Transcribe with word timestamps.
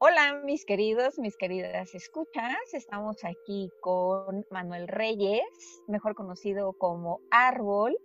Hola 0.00 0.42
mis 0.44 0.64
queridos, 0.64 1.18
mis 1.18 1.36
queridas 1.36 1.92
escuchas, 1.92 2.54
estamos 2.72 3.24
aquí 3.24 3.68
con 3.80 4.46
Manuel 4.48 4.86
Reyes, 4.86 5.42
mejor 5.88 6.14
conocido 6.14 6.72
como 6.74 7.18
Árbol, 7.32 7.98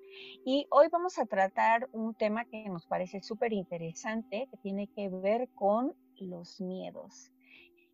y 0.44 0.66
hoy 0.71 0.88
vamos 0.91 1.20
a 1.20 1.27
tratar 1.27 1.88
un 1.91 2.16
tema 2.16 2.45
que 2.45 2.68
nos 2.68 2.88
parece 2.88 3.21
súper 3.21 3.54
interesante, 3.54 4.48
que 4.49 4.58
tiene 4.58 4.88
que 4.88 5.09
ver 5.09 5.49
con 5.54 5.94
los 6.18 6.59
miedos. 6.59 7.32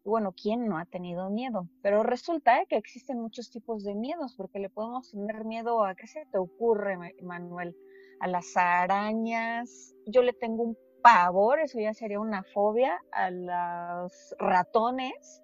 Bueno, 0.06 0.32
¿quién 0.32 0.70
no 0.70 0.78
ha 0.78 0.86
tenido 0.86 1.30
miedo? 1.30 1.68
Pero 1.82 2.02
resulta 2.02 2.66
que 2.68 2.78
existen 2.78 3.20
muchos 3.20 3.52
tipos 3.52 3.84
de 3.84 3.96
miedos, 3.96 4.34
porque 4.38 4.60
le 4.60 4.70
podemos 4.70 5.12
tener 5.12 5.44
miedo 5.44 5.84
a, 5.84 5.96
¿qué 5.96 6.08
se 6.08 6.26
te 6.28 6.38
ocurre, 6.38 6.98
Manuel? 7.22 7.76
A 8.22 8.28
las 8.28 8.56
arañas. 8.56 9.94
Yo 10.06 10.24
le 10.24 10.32
tengo 10.32 10.64
un 10.64 10.78
pavor, 11.02 11.60
eso 11.60 11.80
ya 11.80 11.94
sería 11.94 12.20
una 12.20 12.44
fobia 12.44 13.00
a 13.12 13.32
los 13.32 14.36
ratones. 14.40 15.42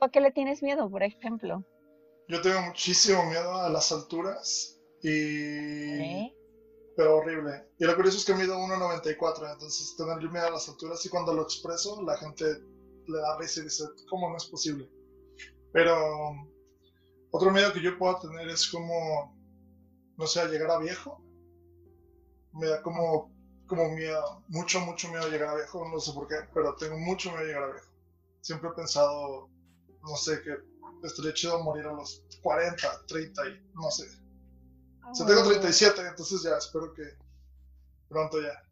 ¿O 0.00 0.04
a 0.04 0.10
qué 0.10 0.20
le 0.20 0.32
tienes 0.32 0.62
miedo, 0.62 0.90
por 0.90 1.02
ejemplo? 1.02 1.64
Yo 2.28 2.40
tengo 2.40 2.60
muchísimo 2.62 3.24
miedo 3.26 3.54
a 3.54 3.68
las 3.68 3.92
alturas 3.92 4.80
y... 5.02 6.32
Pero 6.96 7.16
horrible. 7.16 7.68
Y 7.78 7.84
lo 7.84 7.96
curioso 7.96 8.18
es 8.18 8.24
que 8.24 8.34
mido 8.34 8.56
1,94, 8.56 9.52
entonces 9.52 9.96
tener 9.96 10.30
miedo 10.30 10.46
a 10.46 10.50
las 10.50 10.68
alturas 10.68 11.04
y 11.04 11.08
cuando 11.08 11.34
lo 11.34 11.42
expreso 11.42 12.00
la 12.02 12.16
gente 12.16 12.44
le 12.44 13.18
da 13.18 13.36
risa 13.38 13.60
y 13.60 13.64
dice, 13.64 13.84
¿cómo 14.08 14.30
no 14.30 14.36
es 14.36 14.46
posible? 14.46 14.88
Pero 15.72 15.96
otro 17.32 17.50
miedo 17.50 17.72
que 17.72 17.82
yo 17.82 17.98
puedo 17.98 18.18
tener 18.20 18.48
es 18.48 18.70
como, 18.70 19.36
no 20.16 20.26
sé, 20.26 20.46
llegar 20.46 20.70
a 20.70 20.78
viejo. 20.78 21.20
Me 22.52 22.68
da 22.68 22.80
como 22.80 23.33
como 23.74 23.94
miedo, 23.94 24.42
mucho, 24.48 24.80
mucho 24.80 25.08
miedo 25.08 25.24
a 25.24 25.28
llegar 25.28 25.48
a 25.48 25.56
viejo, 25.56 25.88
no 25.88 26.00
sé 26.00 26.12
por 26.12 26.28
qué, 26.28 26.36
pero 26.52 26.74
tengo 26.76 26.98
mucho 26.98 27.30
miedo 27.30 27.42
a 27.42 27.46
llegar 27.46 27.62
a 27.64 27.72
viejo. 27.72 27.88
Siempre 28.40 28.70
he 28.70 28.72
pensado, 28.72 29.48
no 30.02 30.16
sé, 30.16 30.42
que 30.42 30.56
estaría 31.06 31.34
chido 31.34 31.62
morir 31.62 31.86
a 31.86 31.92
los 31.92 32.24
40, 32.42 33.06
30 33.06 33.48
y 33.48 33.70
no 33.74 33.90
sé. 33.90 34.04
O 35.10 35.14
sea, 35.14 35.26
tengo 35.26 35.44
37, 35.44 36.00
entonces 36.08 36.42
ya 36.42 36.56
espero 36.56 36.92
que 36.94 37.02
pronto 38.08 38.40
ya. 38.40 38.62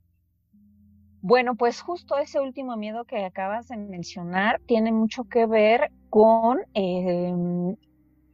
Bueno, 1.21 1.55
pues 1.55 1.81
justo 1.81 2.17
ese 2.17 2.41
último 2.41 2.77
miedo 2.77 3.05
que 3.05 3.25
acabas 3.25 3.69
de 3.69 3.77
mencionar 3.77 4.61
tiene 4.67 4.91
mucho 4.91 5.25
que 5.25 5.47
ver 5.47 5.93
con 6.11 6.61
eh, 6.75 7.77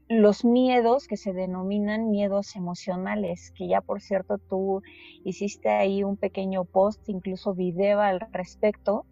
los 0.09 0.45
miedos 0.45 1.06
que 1.06 1.17
se 1.17 1.33
denominan 1.33 2.11
miedos 2.11 2.56
emocionales, 2.56 3.53
que 3.53 3.69
ya 3.69 3.81
por 3.81 4.01
cierto 4.01 4.39
tú 4.39 4.83
hiciste 5.25 5.69
ahí 5.69 6.03
un 6.03 6.17
pequeño 6.17 6.64
post, 6.64 7.06
incluso 7.09 7.55
video 7.55 8.01
al 8.01 8.20
respecto, 8.33 9.05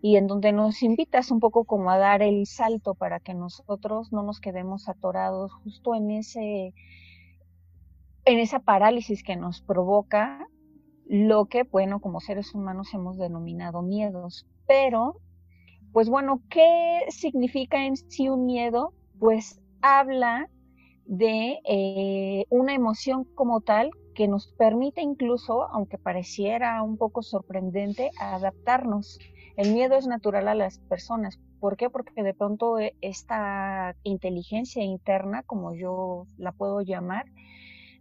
y 0.00 0.16
en 0.16 0.26
donde 0.26 0.52
nos 0.52 0.82
invitas 0.82 1.30
un 1.30 1.40
poco 1.40 1.64
como 1.64 1.90
a 1.90 1.98
dar 1.98 2.22
el 2.22 2.46
salto 2.46 2.94
para 2.94 3.20
que 3.20 3.34
nosotros 3.34 4.12
no 4.12 4.22
nos 4.22 4.40
quedemos 4.40 4.88
atorados 4.88 5.52
justo 5.64 5.94
en 5.94 6.10
ese 6.10 6.74
en 8.24 8.38
esa 8.38 8.60
parálisis 8.60 9.22
que 9.22 9.36
nos 9.36 9.62
provoca 9.62 10.46
lo 11.06 11.46
que, 11.46 11.62
bueno, 11.62 12.00
como 12.00 12.20
seres 12.20 12.54
humanos 12.54 12.92
hemos 12.92 13.16
denominado 13.16 13.80
miedos. 13.80 14.46
Pero, 14.66 15.16
pues 15.92 16.10
bueno, 16.10 16.42
¿qué 16.50 17.06
significa 17.08 17.86
en 17.86 17.96
sí 17.96 18.28
un 18.28 18.44
miedo? 18.44 18.92
Pues 19.18 19.58
habla 19.82 20.48
de 21.06 21.58
eh, 21.64 22.44
una 22.50 22.74
emoción 22.74 23.24
como 23.34 23.60
tal 23.62 23.90
que 24.14 24.28
nos 24.28 24.48
permite 24.58 25.00
incluso, 25.00 25.64
aunque 25.70 25.96
pareciera 25.96 26.82
un 26.82 26.96
poco 26.98 27.22
sorprendente, 27.22 28.10
adaptarnos. 28.20 29.18
El 29.56 29.72
miedo 29.72 29.96
es 29.96 30.06
natural 30.06 30.48
a 30.48 30.54
las 30.54 30.78
personas. 30.80 31.38
¿Por 31.60 31.76
qué? 31.76 31.88
Porque 31.88 32.22
de 32.22 32.34
pronto 32.34 32.78
eh, 32.78 32.94
esta 33.00 33.96
inteligencia 34.02 34.82
interna, 34.82 35.42
como 35.44 35.74
yo 35.74 36.26
la 36.36 36.52
puedo 36.52 36.80
llamar, 36.82 37.26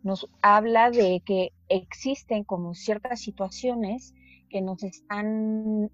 nos 0.04 0.28
habla 0.42 0.92
de 0.92 1.22
que 1.26 1.52
existen 1.70 2.44
como 2.44 2.74
ciertas 2.74 3.22
situaciones 3.22 4.14
que 4.50 4.62
nos 4.62 4.84
están 4.84 5.92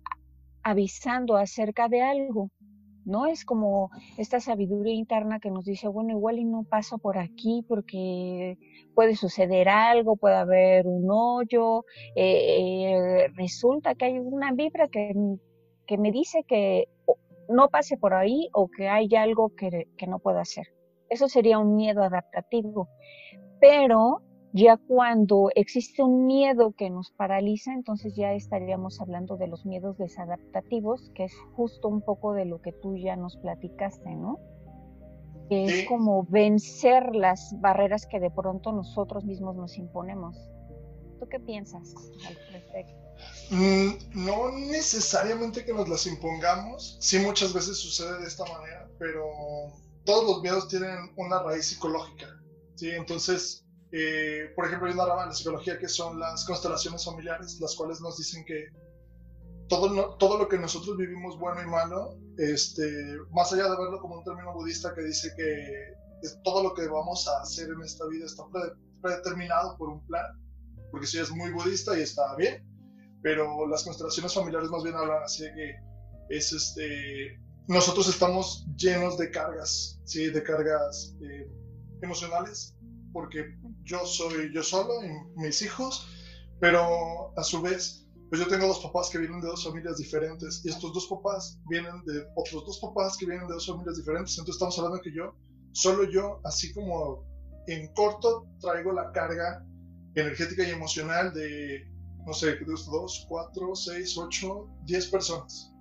avisando 0.64 1.36
acerca 1.38 1.90
de 1.90 2.02
algo. 2.02 2.50
¿No? 3.06 3.26
Es 3.26 3.46
como 3.46 3.90
esta 4.18 4.40
sabiduría 4.40 4.94
interna 4.94 5.40
que 5.40 5.52
nos 5.52 5.66
dice, 5.66 5.88
bueno, 5.88 6.12
igual 6.12 6.40
y 6.40 6.46
no 6.46 6.64
paso 6.64 6.98
por 6.98 7.18
aquí 7.18 7.66
porque 7.68 8.58
puede 8.96 9.16
suceder 9.16 9.70
algo, 9.70 10.16
puede 10.16 10.36
haber 10.36 10.88
un 10.88 11.08
hoyo, 11.10 11.86
eh, 12.16 13.28
resulta 13.36 13.96
que 13.96 14.06
hay 14.06 14.20
una 14.20 14.52
vibra 14.54 14.88
que, 14.88 15.14
que, 15.86 15.98
me 15.98 16.12
dice 16.12 16.44
que 16.48 16.88
no 17.50 17.70
pase 17.70 17.98
por 17.98 18.14
ahí 18.14 18.50
o 18.54 18.70
que 18.70 18.88
hay 18.88 19.10
algo 19.16 19.50
que, 19.56 19.88
que 19.98 20.08
no 20.08 20.20
puedo 20.20 20.40
hacer. 20.40 20.68
Eso 21.10 21.28
sería 21.28 21.60
un 21.60 21.76
miedo 21.76 22.04
adaptativo. 22.04 22.90
Pero 23.60 24.22
ya 24.54 24.78
cuando 24.78 25.50
existe 25.56 26.04
un 26.04 26.28
miedo 26.28 26.74
que 26.78 26.92
nos 26.92 27.12
paraliza, 27.12 27.74
entonces 27.74 28.16
ya 28.16 28.34
estaríamos 28.34 29.02
hablando 29.02 29.36
de 29.36 29.48
los 29.48 29.66
miedos 29.66 29.98
desadaptativos, 29.98 31.12
que 31.16 31.24
es 31.24 31.34
justo 31.56 31.88
un 31.88 32.02
poco 32.02 32.34
de 32.34 32.46
lo 32.46 32.62
que 32.62 32.72
tú 32.72 32.96
ya 32.96 33.16
nos 33.16 33.36
platicaste, 33.38 34.14
¿no? 34.16 34.40
Que 35.50 35.66
es 35.66 35.88
como 35.88 36.26
vencer 36.30 37.16
las 37.16 37.60
barreras 37.62 38.06
que 38.06 38.20
de 38.20 38.30
pronto 38.30 38.72
nosotros 38.72 39.26
mismos 39.26 39.56
nos 39.56 39.76
imponemos. 39.78 40.38
¿Tú 41.20 41.28
qué 41.28 41.40
piensas 41.40 41.96
al 42.28 42.36
respecto? 42.54 42.94
Mm, 43.50 44.26
no 44.26 44.52
necesariamente 44.52 45.66
que 45.66 45.74
nos 45.74 45.90
las 45.90 46.06
impongamos, 46.06 46.98
sí 47.02 47.18
muchas 47.20 47.54
veces 47.54 47.78
sucede 47.78 48.20
de 48.22 48.28
esta 48.28 48.46
manera, 48.46 48.88
pero 49.00 49.26
todos 50.06 50.28
los 50.28 50.42
miedos 50.44 50.68
tienen 50.68 51.12
una 51.18 51.42
raíz 51.42 51.66
psicológica, 51.66 52.28
¿sí? 52.76 52.92
Entonces, 52.92 53.63
eh, 53.96 54.52
por 54.56 54.66
ejemplo, 54.66 54.88
hay 54.88 54.96
una 54.96 55.06
rama 55.06 55.22
en 55.22 55.30
la 55.30 55.36
psicología 55.36 55.78
que 55.78 55.88
son 55.88 56.20
las 56.20 56.46
constelaciones 56.46 57.06
familiares, 57.06 57.60
las 57.62 57.76
cuales 57.76 58.02
nos 58.02 58.18
dicen 58.18 58.44
que 58.44 58.66
todo, 59.70 60.18
todo 60.18 60.40
lo 60.40 60.48
que 60.48 60.58
nosotros 60.58 60.98
vivimos 60.98 61.38
bueno 61.38 61.62
y 61.62 61.68
malo, 61.68 62.18
este, 62.40 62.84
más 63.32 63.54
allá 63.54 63.66
de 63.66 63.78
verlo 63.78 64.00
como 64.00 64.16
un 64.16 64.24
término 64.24 64.52
budista 64.52 64.96
que 64.96 65.04
dice 65.04 65.32
que 65.38 66.34
todo 66.44 66.64
lo 66.64 66.74
que 66.74 66.88
vamos 66.88 67.28
a 67.28 67.44
hacer 67.44 67.70
en 67.70 67.84
esta 67.84 68.08
vida 68.08 68.26
está 68.26 68.44
predeterminado 69.00 69.78
por 69.78 69.90
un 69.90 70.04
plan, 70.08 70.26
porque 70.90 71.06
sí 71.06 71.20
es 71.20 71.30
muy 71.30 71.52
budista 71.52 71.96
y 71.96 72.02
está 72.02 72.36
bien, 72.36 72.66
pero 73.22 73.68
las 73.68 73.84
constelaciones 73.84 74.34
familiares 74.34 74.72
más 74.72 74.82
bien 74.82 74.96
hablan 74.96 75.22
así 75.22 75.44
de 75.44 75.54
que 75.54 75.76
es 76.30 76.52
este, 76.52 77.40
nosotros 77.68 78.08
estamos 78.10 78.66
llenos 78.76 79.20
de 79.20 79.30
cargas, 79.30 80.00
¿sí? 80.04 80.32
de 80.32 80.42
cargas 80.42 81.16
eh, 81.22 81.48
emocionales 82.02 82.76
porque 83.14 83.56
yo 83.84 84.06
soy 84.06 84.52
yo 84.54 84.64
solo 84.64 84.94
y 85.06 85.40
mis 85.40 85.62
hijos, 85.62 86.08
pero 86.60 87.38
a 87.38 87.44
su 87.44 87.62
vez, 87.62 88.08
pues 88.30 88.42
yo 88.42 88.48
tengo 88.48 88.68
dos 88.68 88.80
papás 88.80 89.10
que 89.10 89.20
vienen 89.20 89.40
de 89.40 89.48
dos 89.48 89.64
familias 89.64 89.98
diferentes 89.98 90.62
y 90.66 90.70
estos 90.70 90.92
dos 90.94 91.08
papás 91.08 91.60
vienen 91.70 92.04
de 92.06 92.26
otros 92.36 92.66
dos 92.66 92.80
papás 92.80 93.16
que 93.18 93.28
vienen 93.28 93.48
de 93.48 93.54
dos 93.54 93.68
familias 93.68 93.98
diferentes. 93.98 94.38
Entonces 94.38 94.56
estamos 94.56 94.78
hablando 94.80 95.02
que 95.02 95.14
yo, 95.14 95.36
solo 95.72 96.10
yo, 96.10 96.42
así 96.44 96.74
como 96.74 97.24
en 97.68 97.94
corto, 97.94 98.48
traigo 98.60 98.92
la 98.92 99.12
carga 99.12 99.64
energética 100.16 100.64
y 100.64 100.72
emocional 100.72 101.34
de, 101.34 101.88
no 102.26 102.34
sé, 102.34 102.58
dos, 102.66 103.26
cuatro, 103.30 103.76
seis, 103.76 104.18
ocho, 104.18 104.68
diez 104.86 105.08
personas. 105.08 105.72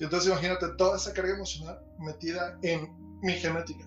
Y 0.00 0.04
entonces 0.04 0.30
imagínate 0.30 0.66
toda 0.76 0.96
esa 0.96 1.12
carga 1.12 1.34
emocional 1.34 1.80
metida 1.98 2.58
en 2.62 2.88
mi 3.22 3.32
genética. 3.32 3.84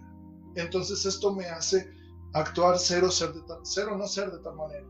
Entonces 0.55 1.05
esto 1.05 1.33
me 1.33 1.45
hace 1.45 1.89
actuar 2.33 2.77
cero, 2.79 3.11
ser 3.11 3.33
de 3.33 3.41
tal, 3.41 3.59
cero 3.63 3.97
no 3.97 4.07
ser 4.07 4.31
de 4.31 4.39
tal 4.39 4.55
manera. 4.55 4.87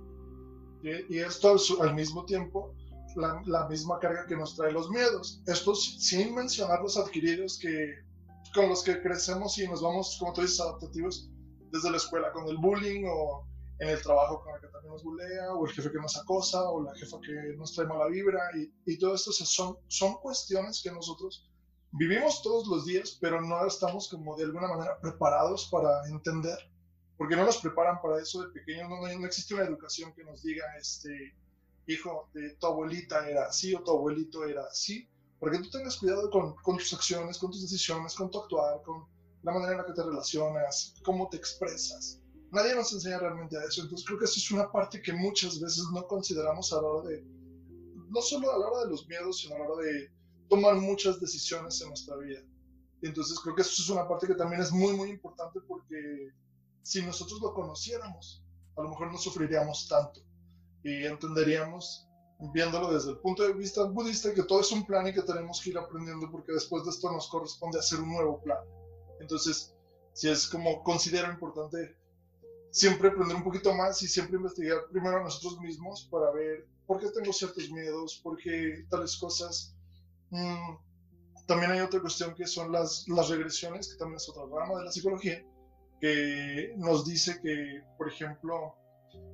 Y, 0.83 1.19
esto 1.19 1.55
al 1.81 1.93
mismo 1.93 2.25
tiempo, 2.25 2.73
la, 3.15 3.67
misma 3.67 3.99
carga 3.99 4.25
que 4.25 4.35
nos 4.35 4.55
trae 4.55 4.71
los 4.71 4.89
miedos. 4.89 5.41
Estos 5.45 5.97
sin 5.99 6.33
mencionar 6.33 6.81
los 6.81 6.97
adquiridos 6.97 7.59
que, 7.59 7.99
con 8.53 8.69
los 8.69 8.83
que 8.83 9.01
crecemos 9.01 9.57
y 9.59 9.67
nos 9.67 9.81
vamos, 9.81 10.17
como 10.19 10.33
tú 10.33 10.41
dices, 10.41 10.59
adaptativos 10.59 11.29
desde 11.71 11.91
la 11.91 11.97
escuela, 11.97 12.31
con 12.31 12.47
el 12.47 12.57
bullying 12.57 13.05
o 13.07 13.45
en 13.79 13.89
el 13.89 14.01
trabajo 14.01 14.43
con 14.43 14.55
el 14.55 14.61
que 14.61 14.67
también 14.67 14.93
nos 14.93 15.03
bulea, 15.03 15.53
o 15.53 15.65
el 15.65 15.71
jefe 15.71 15.91
que 15.91 15.99
nos 15.99 16.17
acosa, 16.17 16.69
o 16.69 16.83
la 16.83 16.93
jefa 16.95 17.17
que 17.21 17.55
nos 17.57 17.73
trae 17.73 17.87
mala 17.87 18.07
vibra, 18.07 18.39
y, 18.55 18.71
y 18.85 18.97
todo 18.97 19.15
esto 19.15 19.31
son, 19.31 19.77
son 19.87 20.15
cuestiones 20.15 20.81
que 20.83 20.91
nosotros 20.91 21.49
vivimos 21.91 22.41
todos 22.41 22.67
los 22.67 22.85
días, 22.85 23.17
pero 23.19 23.41
no 23.41 23.65
estamos 23.65 24.07
como 24.09 24.35
de 24.35 24.45
alguna 24.45 24.67
manera 24.67 24.99
preparados 24.99 25.67
para 25.71 26.07
entender, 26.09 26.57
porque 27.21 27.35
no 27.35 27.45
nos 27.45 27.57
preparan 27.57 28.01
para 28.01 28.19
eso 28.19 28.41
de 28.41 28.51
pequeños, 28.51 28.89
no, 28.89 28.99
no 28.99 29.25
existe 29.27 29.53
una 29.53 29.65
educación 29.65 30.11
que 30.15 30.23
nos 30.23 30.41
diga, 30.41 30.65
este, 30.79 31.35
hijo, 31.85 32.27
de 32.33 32.55
tu 32.55 32.65
abuelita 32.65 33.29
era 33.29 33.45
así 33.45 33.75
o 33.75 33.83
tu 33.83 33.91
abuelito 33.91 34.43
era 34.43 34.63
así, 34.63 35.07
porque 35.39 35.59
tú 35.59 35.69
tengas 35.69 35.97
cuidado 35.97 36.31
con, 36.31 36.55
con 36.63 36.77
tus 36.77 36.91
acciones, 36.95 37.37
con 37.37 37.51
tus 37.51 37.61
decisiones, 37.61 38.15
con 38.15 38.31
tu 38.31 38.39
actuar, 38.39 38.81
con 38.81 39.05
la 39.43 39.51
manera 39.53 39.73
en 39.73 39.77
la 39.77 39.85
que 39.85 39.93
te 39.93 40.01
relacionas, 40.01 40.95
cómo 41.03 41.29
te 41.29 41.37
expresas. 41.37 42.19
Nadie 42.51 42.73
nos 42.73 42.91
enseña 42.91 43.19
realmente 43.19 43.55
a 43.55 43.65
eso, 43.65 43.83
entonces 43.83 44.07
creo 44.07 44.17
que 44.17 44.25
eso 44.25 44.39
es 44.39 44.49
una 44.49 44.71
parte 44.71 44.99
que 44.99 45.13
muchas 45.13 45.59
veces 45.59 45.83
no 45.93 46.07
consideramos 46.07 46.73
a 46.73 46.77
la 46.77 46.87
hora 46.87 47.07
de, 47.07 47.23
no 48.09 48.21
solo 48.23 48.51
a 48.51 48.57
la 48.57 48.65
hora 48.65 48.85
de 48.85 48.89
los 48.89 49.07
miedos, 49.07 49.41
sino 49.41 49.57
a 49.57 49.59
la 49.59 49.69
hora 49.69 49.85
de 49.85 50.11
tomar 50.49 50.73
muchas 50.73 51.19
decisiones 51.21 51.79
en 51.81 51.89
nuestra 51.89 52.17
vida. 52.17 52.41
Entonces 53.03 53.39
creo 53.41 53.55
que 53.55 53.61
eso 53.61 53.79
es 53.79 53.89
una 53.89 54.07
parte 54.07 54.25
que 54.25 54.33
también 54.33 54.63
es 54.63 54.71
muy, 54.71 54.93
muy 54.93 55.11
importante 55.11 55.59
porque 55.67 56.33
si 56.83 57.01
nosotros 57.03 57.41
lo 57.41 57.53
conociéramos, 57.53 58.43
a 58.75 58.81
lo 58.81 58.89
mejor 58.89 59.11
no 59.11 59.17
sufriríamos 59.17 59.87
tanto 59.87 60.21
y 60.83 61.05
entenderíamos, 61.05 62.07
viéndolo 62.53 62.91
desde 62.91 63.11
el 63.11 63.19
punto 63.19 63.43
de 63.43 63.53
vista 63.53 63.83
budista, 63.83 64.33
que 64.33 64.43
todo 64.43 64.61
es 64.61 64.71
un 64.71 64.85
plan 64.85 65.07
y 65.07 65.13
que 65.13 65.21
tenemos 65.21 65.61
que 65.61 65.69
ir 65.69 65.77
aprendiendo 65.77 66.29
porque 66.31 66.53
después 66.53 66.83
de 66.83 66.89
esto 66.89 67.11
nos 67.11 67.27
corresponde 67.27 67.79
hacer 67.79 67.99
un 67.99 68.09
nuevo 68.09 68.41
plan. 68.41 68.59
Entonces, 69.19 69.75
si 70.13 70.29
es 70.29 70.47
como 70.47 70.83
considero 70.83 71.31
importante 71.31 71.95
siempre 72.71 73.09
aprender 73.09 73.35
un 73.35 73.43
poquito 73.43 73.73
más 73.73 74.01
y 74.01 74.07
siempre 74.07 74.37
investigar 74.37 74.87
primero 74.91 75.17
a 75.17 75.23
nosotros 75.23 75.59
mismos 75.59 76.07
para 76.09 76.31
ver 76.31 76.67
por 76.87 76.99
qué 76.99 77.09
tengo 77.11 77.31
ciertos 77.31 77.69
miedos, 77.69 78.19
por 78.23 78.37
qué 78.37 78.85
tales 78.89 79.15
cosas, 79.17 79.75
Mm, 80.31 80.77
también 81.45 81.71
hay 81.71 81.81
otra 81.81 81.99
cuestión 81.99 82.33
que 82.33 82.47
son 82.47 82.71
las, 82.71 83.05
las 83.07 83.29
regresiones, 83.29 83.89
que 83.89 83.97
también 83.97 84.15
es 84.15 84.29
otra 84.29 84.43
rama 84.43 84.79
de 84.79 84.85
la 84.85 84.91
psicología, 84.91 85.45
que 86.01 86.73
nos 86.77 87.05
dice 87.05 87.39
que, 87.41 87.81
por 87.97 88.09
ejemplo, 88.09 88.75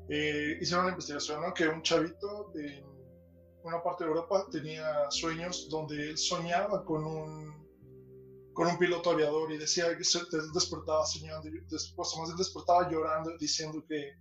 eh, 0.10 0.58
hicieron 0.62 0.86
una 0.86 0.94
investigación, 0.94 1.42
que 1.54 1.68
un 1.68 1.82
chavito 1.82 2.52
de 2.54 2.86
una 3.64 3.82
parte 3.82 4.04
de 4.04 4.10
Europa 4.12 4.46
tenía 4.52 5.10
sueños 5.10 5.68
donde 5.70 6.10
él 6.10 6.18
soñaba 6.18 6.86
con 6.86 7.04
un, 7.04 7.68
con 8.54 8.68
un 8.68 8.78
piloto 8.78 9.12
aviador 9.12 9.52
y 9.52 9.58
decía 9.58 9.98
que 9.98 10.04
se 10.04 10.20
despertaba 10.54 11.06
soñando, 11.06 11.50
después 11.70 12.16
más 12.20 12.38
despertaba 12.38 12.90
llorando, 12.92 13.32
diciendo 13.40 13.84
que 13.88 14.12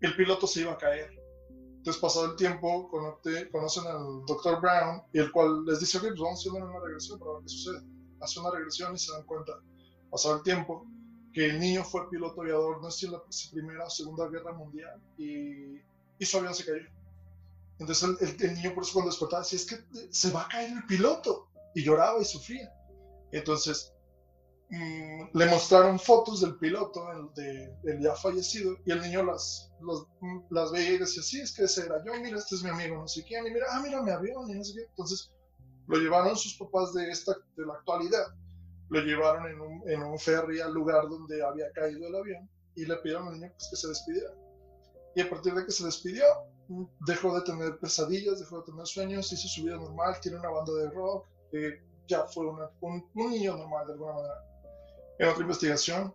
el 0.00 0.16
piloto 0.16 0.46
se 0.46 0.62
iba 0.62 0.72
a 0.72 0.78
caer 0.78 1.26
entonces, 1.86 2.02
pasado 2.02 2.32
el 2.32 2.36
tiempo, 2.36 2.90
conocen 3.52 3.86
al 3.86 4.24
Dr. 4.26 4.60
Brown, 4.60 5.02
y 5.12 5.20
el 5.20 5.30
cual 5.30 5.64
les 5.66 5.78
dice, 5.78 6.00
pues 6.00 6.14
vamos 6.18 6.44
a 6.44 6.50
hacer 6.50 6.60
una 6.60 6.80
regresión 6.80 7.16
para 7.16 7.34
ver 7.34 7.42
qué 7.42 7.48
sucede. 7.48 7.80
Hace 8.20 8.40
una 8.40 8.50
regresión 8.50 8.92
y 8.92 8.98
se 8.98 9.12
dan 9.12 9.22
cuenta, 9.24 9.52
pasado 10.10 10.38
el 10.38 10.42
tiempo, 10.42 10.84
que 11.36 11.46
el 11.50 11.60
niño 11.60 11.84
fue 11.84 12.08
piloto 12.10 12.40
aviador, 12.40 12.82
no 12.82 12.90
sé 12.90 13.00
si 13.00 13.06
en 13.06 13.12
la 13.12 13.22
Primera 13.52 13.84
o 13.84 13.90
Segunda 13.90 14.26
Guerra 14.28 14.54
Mundial, 14.54 15.00
y, 15.18 15.76
y 16.18 16.24
su 16.24 16.38
avión 16.38 16.54
se 16.54 16.64
cayó. 16.64 16.88
Entonces 17.78 18.08
el, 18.20 18.42
el, 18.42 18.54
niño 18.54 18.74
por 18.74 18.84
eso 18.84 18.94
cuando 18.94 19.10
despertaba 19.10 19.42
decía, 19.42 19.58
es 19.58 19.66
que 19.66 20.08
se 20.10 20.30
va 20.30 20.42
a 20.42 20.48
caer 20.48 20.72
el 20.72 20.86
piloto, 20.86 21.50
y 21.74 21.84
lloraba 21.84 22.18
y 22.20 22.24
sufría. 22.24 22.72
Entonces, 23.32 23.92
Mm, 24.68 25.28
le 25.32 25.46
mostraron 25.46 25.96
fotos 25.98 26.40
del 26.40 26.56
piloto, 26.56 27.06
el, 27.12 27.32
de, 27.34 28.02
ya 28.02 28.16
fallecido, 28.16 28.76
y 28.84 28.90
el 28.90 29.00
niño 29.00 29.22
las, 29.24 29.70
mm, 29.80 30.38
las 30.50 30.72
veía 30.72 30.94
y 30.94 30.98
decía, 30.98 31.22
sí, 31.22 31.40
es 31.40 31.52
que 31.52 31.64
ese 31.64 31.86
era 31.86 32.02
yo, 32.04 32.12
mira, 32.20 32.36
este 32.38 32.56
es 32.56 32.64
mi 32.64 32.70
amigo, 32.70 32.96
no 32.96 33.06
sé 33.06 33.22
quién, 33.22 33.46
y 33.46 33.50
mira, 33.52 33.66
ah, 33.70 33.80
mira 33.80 34.02
mi 34.02 34.10
avión, 34.10 34.50
y 34.50 34.54
no 34.54 34.64
sé 34.64 34.74
qué. 34.74 34.82
Entonces, 34.88 35.32
lo 35.86 35.98
llevaron 35.98 36.36
sus 36.36 36.56
papás 36.56 36.92
de, 36.94 37.08
esta, 37.10 37.36
de 37.56 37.66
la 37.66 37.74
actualidad, 37.74 38.26
lo 38.88 39.00
llevaron 39.00 39.46
en 39.46 39.60
un, 39.60 39.90
en 39.90 40.02
un 40.02 40.18
ferry 40.18 40.60
al 40.60 40.72
lugar 40.72 41.08
donde 41.08 41.44
había 41.44 41.70
caído 41.72 42.06
el 42.08 42.14
avión, 42.14 42.48
y 42.74 42.84
le 42.84 42.96
pidieron 42.96 43.28
al 43.28 43.34
niño 43.34 43.52
pues, 43.56 43.68
que 43.70 43.76
se 43.76 43.88
despidiera. 43.88 44.30
Y 45.14 45.22
a 45.22 45.30
partir 45.30 45.54
de 45.54 45.64
que 45.64 45.72
se 45.72 45.84
despidió, 45.84 46.24
dejó 47.06 47.34
de 47.38 47.44
tener 47.44 47.78
pesadillas, 47.78 48.38
dejó 48.38 48.60
de 48.60 48.66
tener 48.66 48.86
sueños, 48.86 49.32
hizo 49.32 49.48
su 49.48 49.64
vida 49.64 49.76
normal, 49.76 50.16
tiene 50.20 50.38
una 50.38 50.50
banda 50.50 50.72
de 50.74 50.90
rock, 50.90 51.26
eh, 51.52 51.82
ya 52.06 52.24
fue 52.24 52.46
un, 52.46 52.60
un 52.80 53.30
niño 53.30 53.56
normal 53.56 53.86
de 53.86 53.92
alguna 53.94 54.12
manera. 54.12 54.44
En 55.18 55.28
otra 55.28 55.42
investigación, 55.42 56.14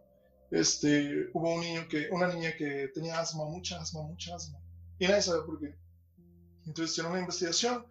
este, 0.51 1.29
hubo 1.33 1.55
un 1.55 1.61
niño 1.61 1.87
que, 1.89 2.09
una 2.11 2.27
niña 2.27 2.51
que 2.57 2.89
tenía 2.93 3.19
asma, 3.19 3.45
mucha 3.45 3.81
asma, 3.81 4.03
mucha 4.03 4.35
asma, 4.35 4.59
y 4.99 5.07
nadie 5.07 5.21
sabe 5.21 5.43
por 5.43 5.59
qué. 5.59 5.75
Entonces 6.67 6.91
hicieron 6.91 7.13
una 7.13 7.21
investigación 7.21 7.85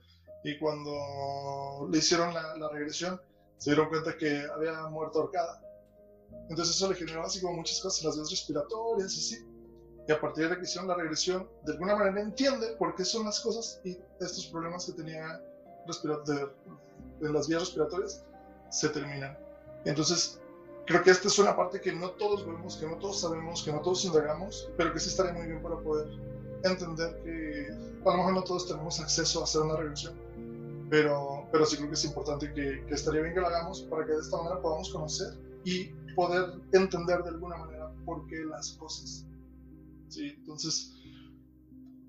y 0.45 0.59
cuando 0.59 1.89
le 1.91 1.99
hicieron 1.99 2.33
la, 2.33 2.57
la 2.57 2.69
regresión, 2.69 3.21
se 3.61 3.71
dieron 3.71 3.91
cuenta 3.91 4.17
que 4.17 4.47
había 4.55 4.89
muerto 4.89 5.21
ahorcada. 5.21 5.63
Entonces 6.49 6.75
eso 6.75 6.89
le 6.89 6.97
generó 6.97 7.23
así 7.23 7.43
como 7.43 7.59
muchas 7.59 7.81
cosas, 7.81 8.03
las 8.05 8.17
vías 8.17 8.31
respiratorias 8.31 9.15
y 9.15 9.19
así. 9.19 9.47
Y 10.09 10.13
a 10.13 10.21
partir 10.21 10.49
de 10.49 10.57
que 10.57 10.63
hicieron 10.63 10.89
la 10.89 10.95
regresión, 10.95 11.47
de 11.67 11.73
alguna 11.73 11.95
manera 11.95 12.23
entiende 12.23 12.69
por 12.79 12.95
qué 12.95 13.05
son 13.05 13.27
las 13.27 13.39
cosas 13.41 13.83
y 13.85 13.99
estos 14.19 14.47
problemas 14.47 14.87
que 14.87 14.93
tenía 14.93 15.43
de 15.87 17.33
las 17.33 17.49
vías 17.49 17.61
respiratorias 17.61 18.25
se 18.71 18.89
terminan. 18.89 19.39
Entonces 19.85 20.41
creo 20.87 21.03
que 21.03 21.11
esta 21.11 21.29
es 21.29 21.39
una 21.39 21.55
parte 21.55 21.83
que 21.83 21.93
no 21.93 22.13
todos 22.13 22.47
vemos, 22.47 22.79
que 22.79 22.87
no 22.87 22.97
todos 22.97 23.21
sabemos, 23.21 23.63
que 23.63 23.73
no 23.73 23.83
todos 23.83 24.07
indagamos, 24.07 24.71
pero 24.79 24.93
que 24.95 25.01
sí 25.01 25.11
estaría 25.11 25.35
muy 25.35 25.47
bien 25.47 25.63
para 25.63 25.77
poder 25.77 26.09
entender 26.65 27.23
que 27.23 27.69
a 28.07 28.11
lo 28.11 28.17
mejor 28.17 28.33
no 28.33 28.43
todos 28.43 28.67
tenemos 28.67 28.99
acceso 29.01 29.41
a 29.41 29.45
hacer 29.45 29.61
una 29.61 29.77
regresión, 29.77 30.19
pero, 30.91 31.49
pero 31.53 31.65
sí 31.65 31.77
creo 31.77 31.89
que 31.89 31.95
es 31.95 32.05
importante 32.05 32.53
que, 32.53 32.85
que 32.87 32.95
estaría 32.95 33.23
bien 33.23 33.33
que 33.33 33.41
lo 33.41 33.47
hagamos 33.47 33.83
para 33.83 34.05
que 34.05 34.13
de 34.13 34.19
esta 34.19 34.37
manera 34.37 34.61
podamos 34.61 34.91
conocer 34.91 35.39
y 35.65 35.85
poder 36.15 36.61
entender 36.73 37.23
de 37.23 37.29
alguna 37.31 37.57
manera 37.57 37.93
por 38.05 38.27
qué 38.27 38.45
las 38.45 38.73
cosas. 38.73 39.25
Sí, 40.09 40.35
entonces, 40.37 40.93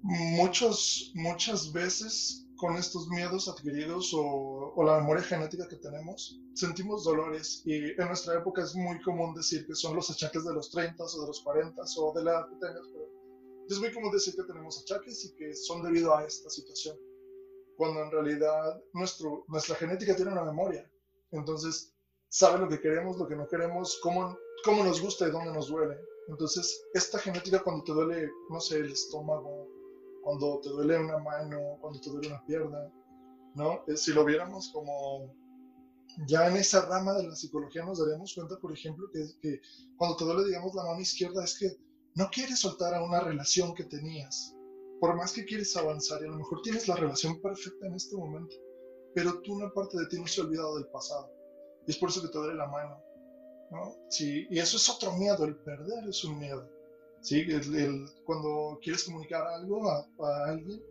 muchos, 0.01 1.11
muchas 1.13 1.71
veces 1.71 2.47
con 2.57 2.75
estos 2.75 3.07
miedos 3.07 3.47
adquiridos 3.47 4.13
o, 4.13 4.73
o, 4.75 4.83
la 4.83 4.99
memoria 4.99 5.23
genética 5.23 5.67
que 5.67 5.77
tenemos, 5.77 6.39
sentimos 6.53 7.03
dolores 7.03 7.63
y 7.65 7.75
en 7.75 8.07
nuestra 8.07 8.39
época 8.39 8.63
es 8.63 8.75
muy 8.75 9.01
común 9.01 9.33
decir 9.33 9.65
que 9.65 9.75
son 9.75 9.95
los 9.95 10.09
achaques 10.09 10.43
de 10.43 10.53
los 10.53 10.69
30 10.71 11.03
o 11.03 11.21
de 11.21 11.27
los 11.27 11.41
40 11.41 11.81
o 11.97 12.13
de 12.13 12.23
la 12.23 12.31
edad 12.31 12.49
que 12.49 12.55
tengas, 12.55 12.87
pero 12.91 13.09
es 13.67 13.79
muy 13.79 13.91
común 13.91 14.11
decir 14.11 14.35
que 14.35 14.43
tenemos 14.43 14.79
achaques 14.79 15.25
y 15.25 15.35
que 15.35 15.55
son 15.55 15.81
debido 15.81 16.15
a 16.15 16.23
esta 16.23 16.49
situación, 16.49 16.97
cuando 17.81 18.03
en 18.03 18.11
realidad 18.11 18.79
nuestro, 18.93 19.43
nuestra 19.47 19.75
genética 19.75 20.15
tiene 20.15 20.31
una 20.31 20.45
memoria, 20.45 20.87
entonces 21.31 21.95
sabe 22.29 22.59
lo 22.59 22.69
que 22.69 22.79
queremos, 22.79 23.17
lo 23.17 23.27
que 23.27 23.35
no 23.35 23.47
queremos, 23.47 23.99
cómo, 24.03 24.37
cómo 24.63 24.83
nos 24.83 25.01
gusta 25.01 25.27
y 25.27 25.31
dónde 25.31 25.51
nos 25.51 25.69
duele. 25.69 25.97
Entonces, 26.27 26.85
esta 26.93 27.17
genética 27.17 27.63
cuando 27.63 27.83
te 27.83 27.91
duele, 27.93 28.29
no 28.51 28.59
sé, 28.59 28.77
el 28.77 28.91
estómago, 28.91 29.67
cuando 30.21 30.59
te 30.59 30.69
duele 30.69 30.99
una 30.99 31.17
mano, 31.17 31.79
cuando 31.81 31.99
te 31.99 32.11
duele 32.11 32.27
una 32.27 32.45
pierna, 32.45 32.87
¿no? 33.55 33.83
Eh, 33.87 33.97
si 33.97 34.13
lo 34.13 34.25
viéramos 34.25 34.69
como 34.69 35.33
ya 36.27 36.49
en 36.49 36.57
esa 36.57 36.85
rama 36.85 37.13
de 37.13 37.29
la 37.29 37.35
psicología 37.35 37.83
nos 37.83 37.97
daríamos 37.97 38.35
cuenta, 38.35 38.59
por 38.59 38.71
ejemplo, 38.73 39.09
que, 39.11 39.25
que 39.41 39.59
cuando 39.97 40.17
te 40.17 40.25
duele, 40.25 40.45
digamos, 40.45 40.75
la 40.75 40.83
mano 40.83 40.99
izquierda 40.99 41.43
es 41.43 41.57
que 41.57 41.79
no 42.13 42.29
quieres 42.29 42.59
soltar 42.59 42.93
a 42.93 43.03
una 43.03 43.21
relación 43.21 43.73
que 43.73 43.85
tenías, 43.85 44.55
por 45.01 45.17
más 45.17 45.33
que 45.33 45.43
quieres 45.43 45.75
avanzar 45.75 46.21
y 46.21 46.27
a 46.27 46.29
lo 46.29 46.37
mejor 46.37 46.61
tienes 46.61 46.87
la 46.87 46.95
relación 46.95 47.41
perfecta 47.41 47.87
en 47.87 47.95
este 47.95 48.15
momento, 48.15 48.55
pero 49.13 49.41
tú 49.41 49.55
una 49.55 49.73
parte 49.73 49.97
de 49.97 50.05
ti 50.05 50.17
no 50.17 50.27
se 50.27 50.39
ha 50.39 50.43
olvidado 50.45 50.77
del 50.77 50.87
pasado 50.87 51.29
y 51.87 51.91
es 51.91 51.97
por 51.97 52.09
eso 52.09 52.21
que 52.21 52.27
te 52.29 52.37
duele 52.37 52.53
la 52.53 52.67
mano, 52.67 53.03
¿no? 53.71 53.95
Sí, 54.09 54.45
y 54.49 54.59
eso 54.59 54.77
es 54.77 54.87
otro 54.89 55.17
miedo, 55.17 55.43
el 55.43 55.57
perder 55.57 56.07
es 56.07 56.23
un 56.23 56.37
miedo. 56.37 56.69
¿sí? 57.21 57.39
El, 57.39 58.05
cuando 58.25 58.79
quieres 58.81 59.03
comunicar 59.03 59.45
algo 59.47 59.89
a, 59.89 60.05
alguien, 60.45 60.81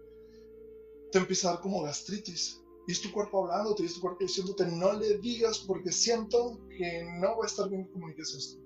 te 1.12 1.18
empieza 1.18 1.48
a 1.48 1.52
dar 1.54 1.62
como 1.62 1.82
gastritis. 1.82 2.60
Y 2.88 2.92
es 2.92 3.02
tu 3.02 3.12
cuerpo 3.12 3.44
hablando, 3.44 3.74
te 3.74 3.84
es 3.84 3.94
tu 3.94 4.00
cuerpo 4.00 4.18
diciéndote 4.20 4.66
no 4.66 4.94
le 4.94 5.18
digas 5.18 5.60
porque 5.60 5.92
siento 5.92 6.58
que 6.76 7.04
no 7.20 7.36
va 7.36 7.44
a 7.44 7.46
estar 7.46 7.68
bien 7.68 7.84
que 7.84 7.92
comuniques 7.92 8.34
esto. 8.34 8.60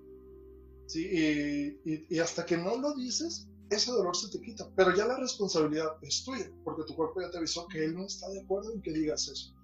¿Sí? 0.87 1.79
Y, 1.85 2.07
y, 2.09 2.19
hasta 2.19 2.47
que 2.47 2.57
no 2.57 2.77
lo 2.77 2.95
dices, 2.95 3.49
ese 3.71 3.91
dolor 3.91 4.17
se 4.17 4.31
te 4.31 4.41
quita. 4.45 4.69
Pero 4.77 4.95
ya 4.95 5.07
la 5.07 5.19
responsabilidad 5.19 5.97
es 6.03 6.25
tuya, 6.25 6.51
porque 6.65 6.85
tu 6.85 6.95
cuerpo 6.95 7.21
ya 7.21 7.31
te 7.31 7.39
avisó 7.39 7.67
que 7.69 7.85
él 7.85 7.95
no 7.95 8.07
está 8.07 8.29
de 8.31 8.41
acuerdo 8.41 8.73
en 8.73 8.83
que 8.83 8.93
digas 8.93 9.29
eso. 9.29 9.55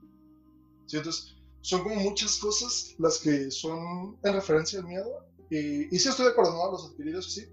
¿Sí? 0.86 0.96
Entonces, 0.96 1.36
son 1.60 1.82
como 1.82 1.96
muchas 1.96 2.38
cosas 2.38 2.94
las 2.98 3.18
que 3.18 3.50
son 3.50 4.18
en 4.24 4.32
referencia 4.32 4.80
al 4.80 4.86
miedo. 4.86 5.26
Y, 5.50 5.94
y 5.94 5.98
sí 5.98 6.08
estoy 6.08 6.26
de 6.26 6.32
acuerdo, 6.32 6.52
¿no? 6.52 6.72
Los 6.72 6.90
adquiridos, 6.90 7.32
sí 7.32 7.46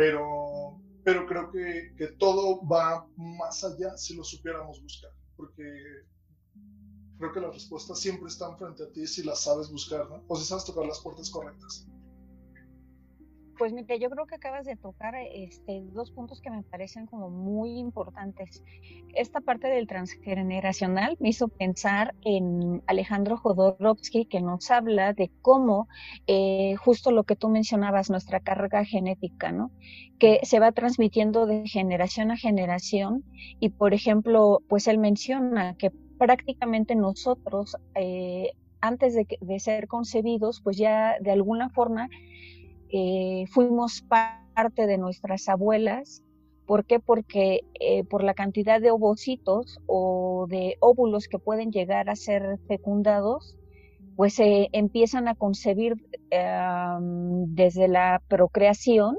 pero, 0.00 0.80
pero 1.04 1.26
creo 1.26 1.50
que, 1.50 1.94
que 1.98 2.06
todo 2.18 2.66
va 2.66 3.06
más 3.16 3.62
allá 3.64 3.98
si 3.98 4.14
lo 4.16 4.24
supiéramos 4.24 4.80
buscar, 4.82 5.10
porque 5.36 5.62
creo 7.18 7.32
que 7.32 7.40
las 7.40 7.52
respuestas 7.52 8.00
siempre 8.00 8.28
están 8.28 8.56
frente 8.56 8.84
a 8.84 8.90
ti 8.90 9.06
si 9.06 9.22
las 9.22 9.40
sabes 9.40 9.70
buscar, 9.70 10.08
¿no? 10.08 10.24
O 10.26 10.36
si 10.36 10.46
sabes 10.46 10.64
tocar 10.64 10.86
las 10.86 11.00
puertas 11.00 11.28
correctas. 11.28 11.86
Pues 13.60 13.74
mire, 13.74 13.98
yo 13.98 14.08
creo 14.08 14.26
que 14.26 14.36
acabas 14.36 14.64
de 14.64 14.74
tocar 14.74 15.14
este, 15.34 15.82
dos 15.92 16.10
puntos 16.12 16.40
que 16.40 16.48
me 16.48 16.62
parecen 16.62 17.04
como 17.04 17.28
muy 17.28 17.78
importantes. 17.78 18.64
Esta 19.14 19.42
parte 19.42 19.68
del 19.68 19.86
transgeneracional 19.86 21.18
me 21.20 21.28
hizo 21.28 21.48
pensar 21.48 22.14
en 22.24 22.82
Alejandro 22.86 23.36
Jodorowsky, 23.36 24.24
que 24.24 24.40
nos 24.40 24.70
habla 24.70 25.12
de 25.12 25.30
cómo, 25.42 25.88
eh, 26.26 26.74
justo 26.76 27.10
lo 27.10 27.24
que 27.24 27.36
tú 27.36 27.50
mencionabas, 27.50 28.08
nuestra 28.08 28.40
carga 28.40 28.82
genética, 28.86 29.52
¿no? 29.52 29.70
Que 30.18 30.40
se 30.42 30.58
va 30.58 30.72
transmitiendo 30.72 31.44
de 31.44 31.68
generación 31.68 32.30
a 32.30 32.38
generación. 32.38 33.24
Y, 33.60 33.68
por 33.68 33.92
ejemplo, 33.92 34.62
pues 34.70 34.88
él 34.88 34.96
menciona 34.96 35.74
que 35.74 35.90
prácticamente 35.90 36.94
nosotros, 36.94 37.76
eh, 37.94 38.52
antes 38.80 39.14
de, 39.14 39.26
de 39.38 39.60
ser 39.60 39.86
concebidos, 39.86 40.62
pues 40.62 40.78
ya 40.78 41.18
de 41.20 41.32
alguna 41.32 41.68
forma 41.68 42.08
eh, 42.92 43.44
fuimos 43.50 44.02
parte 44.02 44.86
de 44.86 44.98
nuestras 44.98 45.48
abuelas. 45.48 46.22
¿Por 46.66 46.84
qué? 46.84 47.00
Porque 47.00 47.60
eh, 47.80 48.04
por 48.04 48.22
la 48.22 48.34
cantidad 48.34 48.80
de 48.80 48.90
ovocitos 48.90 49.80
o 49.86 50.46
de 50.48 50.76
óvulos 50.80 51.26
que 51.28 51.38
pueden 51.38 51.72
llegar 51.72 52.08
a 52.08 52.16
ser 52.16 52.58
fecundados, 52.68 53.56
pues 54.16 54.34
se 54.34 54.68
empiezan 54.72 55.28
a 55.28 55.34
concebir 55.34 55.94
desde 56.30 57.88
la 57.88 58.22
procreación 58.28 59.18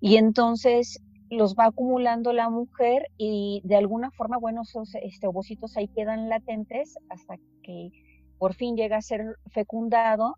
y 0.00 0.16
entonces 0.16 1.00
los 1.30 1.54
va 1.56 1.66
acumulando 1.66 2.32
la 2.32 2.50
mujer 2.50 3.08
y 3.16 3.60
de 3.64 3.76
alguna 3.76 4.10
forma, 4.10 4.38
bueno, 4.38 4.62
esos 4.62 4.94
este, 5.02 5.26
ovocitos 5.26 5.76
ahí 5.76 5.88
quedan 5.88 6.28
latentes 6.28 6.96
hasta 7.08 7.36
que 7.62 7.90
por 8.38 8.54
fin 8.54 8.76
llega 8.76 8.98
a 8.98 9.02
ser 9.02 9.36
fecundado 9.50 10.36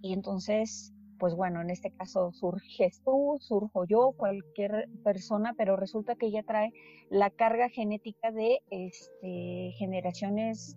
y 0.00 0.12
entonces 0.12 0.92
pues 1.18 1.34
bueno, 1.34 1.60
en 1.60 1.70
este 1.70 1.90
caso 1.90 2.32
surges 2.32 3.02
tú, 3.04 3.38
surjo 3.40 3.84
yo, 3.86 4.12
cualquier 4.16 4.88
persona, 5.04 5.54
pero 5.56 5.76
resulta 5.76 6.16
que 6.16 6.26
ella 6.26 6.42
trae 6.42 6.72
la 7.10 7.30
carga 7.30 7.68
genética 7.68 8.30
de 8.32 8.60
este, 8.70 9.72
generaciones 9.78 10.76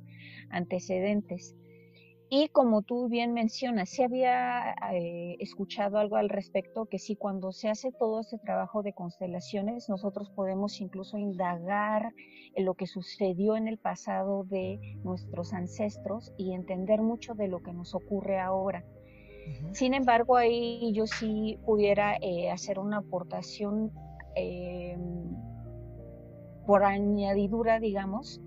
antecedentes. 0.50 1.56
Y 2.34 2.48
como 2.48 2.82
tú 2.82 3.10
bien 3.10 3.34
mencionas, 3.34 3.90
sí 3.90 4.04
había 4.04 4.74
eh, 4.94 5.36
escuchado 5.40 5.98
algo 5.98 6.16
al 6.16 6.30
respecto, 6.30 6.86
que 6.86 6.98
sí, 6.98 7.18
cuando 7.18 7.52
se 7.52 7.68
hace 7.68 7.92
todo 7.92 8.22
este 8.22 8.38
trabajo 8.38 8.84
de 8.84 8.94
constelaciones, 8.94 9.90
nosotros 9.90 10.30
podemos 10.34 10.80
incluso 10.80 11.18
indagar 11.18 12.14
en 12.56 12.64
lo 12.64 12.76
que 12.76 12.88
sucedió 12.88 13.58
en 13.58 13.68
el 13.68 13.78
pasado 13.78 14.46
de 14.46 14.80
nuestros 15.04 15.52
ancestros 15.52 16.32
y 16.38 16.54
entender 16.54 17.02
mucho 17.02 17.34
de 17.34 17.50
lo 17.50 17.62
que 17.62 17.74
nos 17.74 17.94
ocurre 17.94 18.40
ahora. 18.40 18.86
Sin 19.74 19.94
embargo, 19.94 20.36
ahí 20.36 20.92
yo 20.94 21.08
sí 21.08 21.58
pudiera 21.66 22.18
eh, 22.22 22.50
hacer 22.52 22.78
una 22.78 22.98
aportación 22.98 23.92
eh, 24.36 24.98
por 26.66 26.84
añadidura, 26.84 27.80
digamos, 27.80 28.42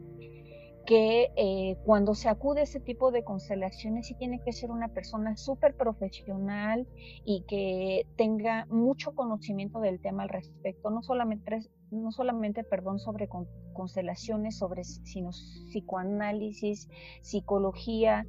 que 0.87 1.31
eh, 1.37 1.77
cuando 1.85 2.15
se 2.15 2.29
acude 2.29 2.61
a 2.61 2.65
ese 2.65 2.79
tipo 2.79 3.11
de 3.11 3.25
constelaciones 3.25 4.07
sí 4.07 4.15
tiene 4.15 4.43
que 4.43 4.53
ser 4.53 4.71
una 4.71 4.89
persona 4.89 5.35
súper 5.37 5.75
profesional 5.75 6.87
y 7.25 7.45
que 7.49 8.07
tenga 8.17 8.67
mucho 8.67 9.15
conocimiento 9.15 9.81
del 9.81 10.01
tema 10.01 10.25
al 10.25 10.29
respecto, 10.29 10.91
no 10.91 11.03
solamente, 11.03 11.61
no 11.91 12.13
solamente 12.13 12.65
perdón, 12.65 12.99
sobre 12.99 13.29
constelaciones, 13.73 14.59
sobre, 14.59 14.85
sino 14.85 15.31
psicoanálisis, 15.31 16.89
psicología, 17.23 18.27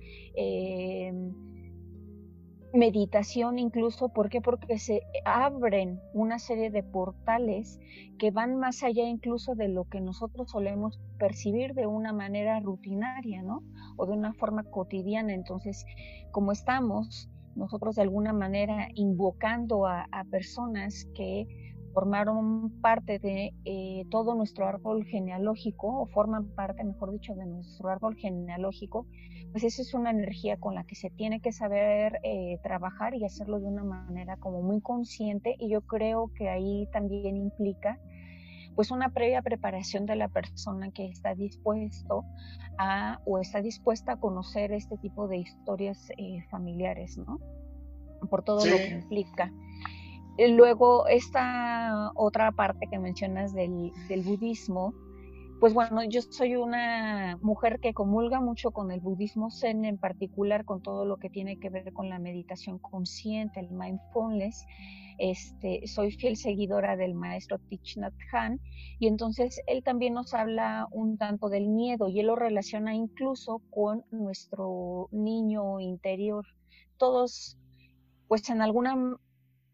meditación 2.76 3.58
incluso, 3.58 4.10
¿por 4.10 4.30
qué? 4.30 4.42
Porque 4.42 4.78
se 4.78 5.02
abren 5.24 6.02
una 6.14 6.40
serie 6.40 6.70
de 6.70 6.84
portales 6.84 7.80
que 8.20 8.32
van 8.32 8.58
más 8.58 8.84
allá 8.84 9.08
incluso 9.08 9.56
de 9.56 9.70
lo 9.70 9.86
que 9.86 10.02
nosotros 10.02 10.52
solemos 10.52 11.00
percibir 11.18 11.74
de 11.74 11.88
una 11.88 12.14
manera 12.14 12.60
rutinaria, 12.60 13.42
¿no? 13.42 13.64
O 13.98 14.06
de 14.06 14.14
una 14.14 14.34
forma 14.34 14.64
cotidiana. 14.64 15.34
Entonces, 15.34 15.86
como 16.32 16.52
estamos 16.52 17.30
nosotros 17.56 17.96
de 17.96 18.02
alguna 18.02 18.34
manera 18.34 18.90
invocando 18.96 19.88
a, 19.88 20.08
personas 20.30 21.08
que 21.16 21.48
formaron 21.94 22.82
parte 22.82 23.20
de 23.20 23.54
eh, 23.64 24.04
todo 24.12 24.36
nuestro 24.36 24.68
árbol 24.68 25.06
genealógico, 25.06 26.02
o 26.02 26.06
forman 26.08 26.48
parte, 26.54 26.84
mejor 26.84 27.12
dicho, 27.12 27.34
de 27.36 27.46
nuestro 27.46 27.88
árbol 27.88 28.16
genealógico, 28.18 29.08
pues 29.56 29.64
esa 29.64 29.84
es 29.84 29.94
una 29.94 30.10
energía 30.10 30.58
con 30.58 30.76
la 30.76 30.84
que 30.84 30.96
se 30.96 31.10
tiene 31.10 31.40
que 31.40 31.54
saber 31.54 32.20
eh, 32.24 32.60
trabajar 32.62 33.16
y 33.16 33.24
hacerlo 33.24 33.62
de 33.62 33.68
una 33.68 33.86
manera 33.86 34.36
como 34.36 34.62
muy 34.62 34.82
consciente 34.82 35.56
y 35.58 35.70
yo 35.70 35.80
creo 35.80 36.30
que 36.36 36.50
ahí 36.50 36.90
también 36.92 37.38
implica 37.38 37.98
pues 38.76 38.92
una 38.92 39.14
previa 39.14 39.42
preparación 39.42 40.06
de 40.08 40.18
la 40.18 40.28
persona 40.28 40.92
que 40.92 41.06
está 41.06 41.36
dispuesto 41.36 42.26
a 42.78 43.22
o 43.24 43.40
está 43.40 43.62
dispuesta 43.62 44.12
a 44.12 44.20
conocer 44.20 44.74
este 44.74 44.98
tipo 44.98 45.30
de 45.30 45.38
historias 45.38 46.10
eh, 46.18 46.44
familiares, 46.50 47.18
¿no? 47.18 47.40
Por 48.30 48.44
todo 48.44 48.66
lo 48.66 48.76
que 48.76 48.90
implica. 48.90 49.54
Luego, 50.38 51.08
esta 51.08 52.12
otra 52.16 52.52
parte 52.52 52.88
que 52.92 53.00
mencionas 53.00 53.54
del, 53.54 53.94
del 54.10 54.22
budismo, 54.22 54.94
pues 55.60 55.74
bueno, 55.74 56.04
yo 56.04 56.22
soy 56.22 56.56
una 56.56 57.38
mujer 57.42 57.80
que 57.80 57.94
comulga 57.94 58.42
mucho 58.42 58.72
con 58.72 58.92
el 58.92 59.00
budismo 59.00 59.50
zen, 59.52 59.86
en 59.86 59.98
particular 59.98 60.66
con 60.66 60.82
todo 60.82 61.06
lo 61.06 61.18
que 61.18 61.30
tiene 61.30 61.58
que 61.58 61.70
ver 61.70 61.94
con 61.94 62.10
la 62.10 62.20
meditación 62.20 62.78
consciente, 62.78 63.62
el 63.62 63.72
mindfulness. 63.72 64.66
Este, 65.18 65.88
soy 65.88 66.12
fiel 66.12 66.36
seguidora 66.36 66.98
del 66.98 67.14
maestro 67.14 67.58
Thich 67.58 67.98
Nhat 67.98 68.14
Hanh 68.34 68.60
y 69.00 69.08
entonces 69.08 69.62
él 69.66 69.82
también 69.82 70.14
nos 70.14 70.34
habla 70.34 70.90
un 70.92 71.18
tanto 71.18 71.48
del 71.48 71.68
miedo 71.68 72.10
y 72.10 72.20
él 72.20 72.28
lo 72.28 72.36
relaciona 72.36 72.94
incluso 72.94 73.62
con 73.70 74.04
nuestro 74.12 75.08
niño 75.12 75.80
interior. 75.80 76.46
Todos, 76.98 77.58
pues 78.28 78.50
en 78.50 78.62
alguna 78.62 79.18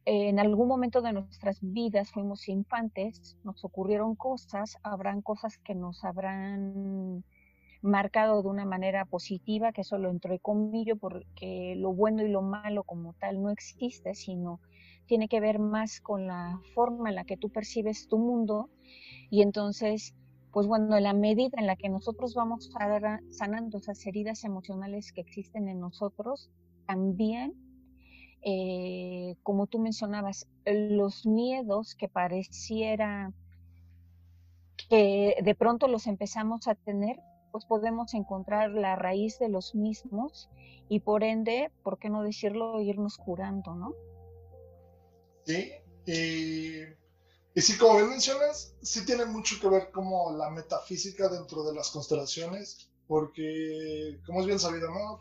en 0.05 0.39
algún 0.39 0.67
momento 0.67 1.01
de 1.01 1.13
nuestras 1.13 1.59
vidas 1.61 2.11
fuimos 2.11 2.47
infantes, 2.49 3.37
nos 3.43 3.63
ocurrieron 3.63 4.15
cosas, 4.15 4.77
habrán 4.83 5.21
cosas 5.21 5.57
que 5.59 5.75
nos 5.75 6.03
habrán 6.03 7.23
marcado 7.81 8.41
de 8.41 8.49
una 8.49 8.65
manera 8.65 9.05
positiva, 9.05 9.71
que 9.71 9.83
solo 9.83 10.09
entró 10.09 10.37
conmigo 10.39 10.95
porque 10.95 11.75
lo 11.77 11.93
bueno 11.93 12.23
y 12.23 12.29
lo 12.29 12.41
malo 12.41 12.83
como 12.83 13.13
tal 13.13 13.41
no 13.41 13.49
existe, 13.49 14.13
sino 14.13 14.59
tiene 15.05 15.27
que 15.27 15.39
ver 15.39 15.59
más 15.59 15.99
con 15.99 16.27
la 16.27 16.59
forma 16.73 17.09
en 17.09 17.15
la 17.15 17.25
que 17.25 17.37
tú 17.37 17.49
percibes 17.49 18.07
tu 18.07 18.17
mundo. 18.17 18.69
Y 19.29 19.41
entonces, 19.41 20.15
pues 20.51 20.67
bueno, 20.67 20.95
en 20.95 21.03
la 21.03 21.13
medida 21.13 21.57
en 21.59 21.67
la 21.67 21.75
que 21.75 21.89
nosotros 21.89 22.33
vamos 22.33 22.71
sanando 23.29 23.77
esas 23.77 24.05
heridas 24.05 24.43
emocionales 24.43 25.11
que 25.11 25.21
existen 25.21 25.67
en 25.67 25.79
nosotros, 25.79 26.49
también 26.85 27.70
eh, 28.43 29.35
como 29.43 29.67
tú 29.67 29.79
mencionabas, 29.79 30.47
los 30.65 31.25
miedos 31.25 31.95
que 31.95 32.07
pareciera 32.07 33.33
que 34.89 35.35
de 35.43 35.55
pronto 35.55 35.87
los 35.87 36.07
empezamos 36.07 36.67
a 36.67 36.75
tener, 36.75 37.19
pues 37.51 37.65
podemos 37.65 38.13
encontrar 38.13 38.71
la 38.71 38.95
raíz 38.95 39.37
de 39.39 39.49
los 39.49 39.75
mismos 39.75 40.49
y 40.89 41.01
por 41.01 41.23
ende, 41.23 41.71
¿por 41.83 41.99
qué 41.99 42.09
no 42.09 42.23
decirlo, 42.23 42.81
irnos 42.81 43.17
curando, 43.17 43.75
¿no? 43.75 43.93
Sí, 45.45 45.71
y, 46.05 46.81
y 47.53 47.61
sí, 47.61 47.77
como 47.77 47.95
bien 47.95 48.09
mencionas, 48.09 48.75
sí 48.81 49.05
tiene 49.05 49.25
mucho 49.25 49.59
que 49.59 49.69
ver 49.69 49.91
como 49.91 50.31
la 50.31 50.49
metafísica 50.49 51.29
dentro 51.29 51.63
de 51.63 51.75
las 51.75 51.91
constelaciones, 51.91 52.89
porque 53.07 54.19
como 54.25 54.41
es 54.41 54.47
bien 54.47 54.59
sabido, 54.59 54.89
¿no? 54.89 55.19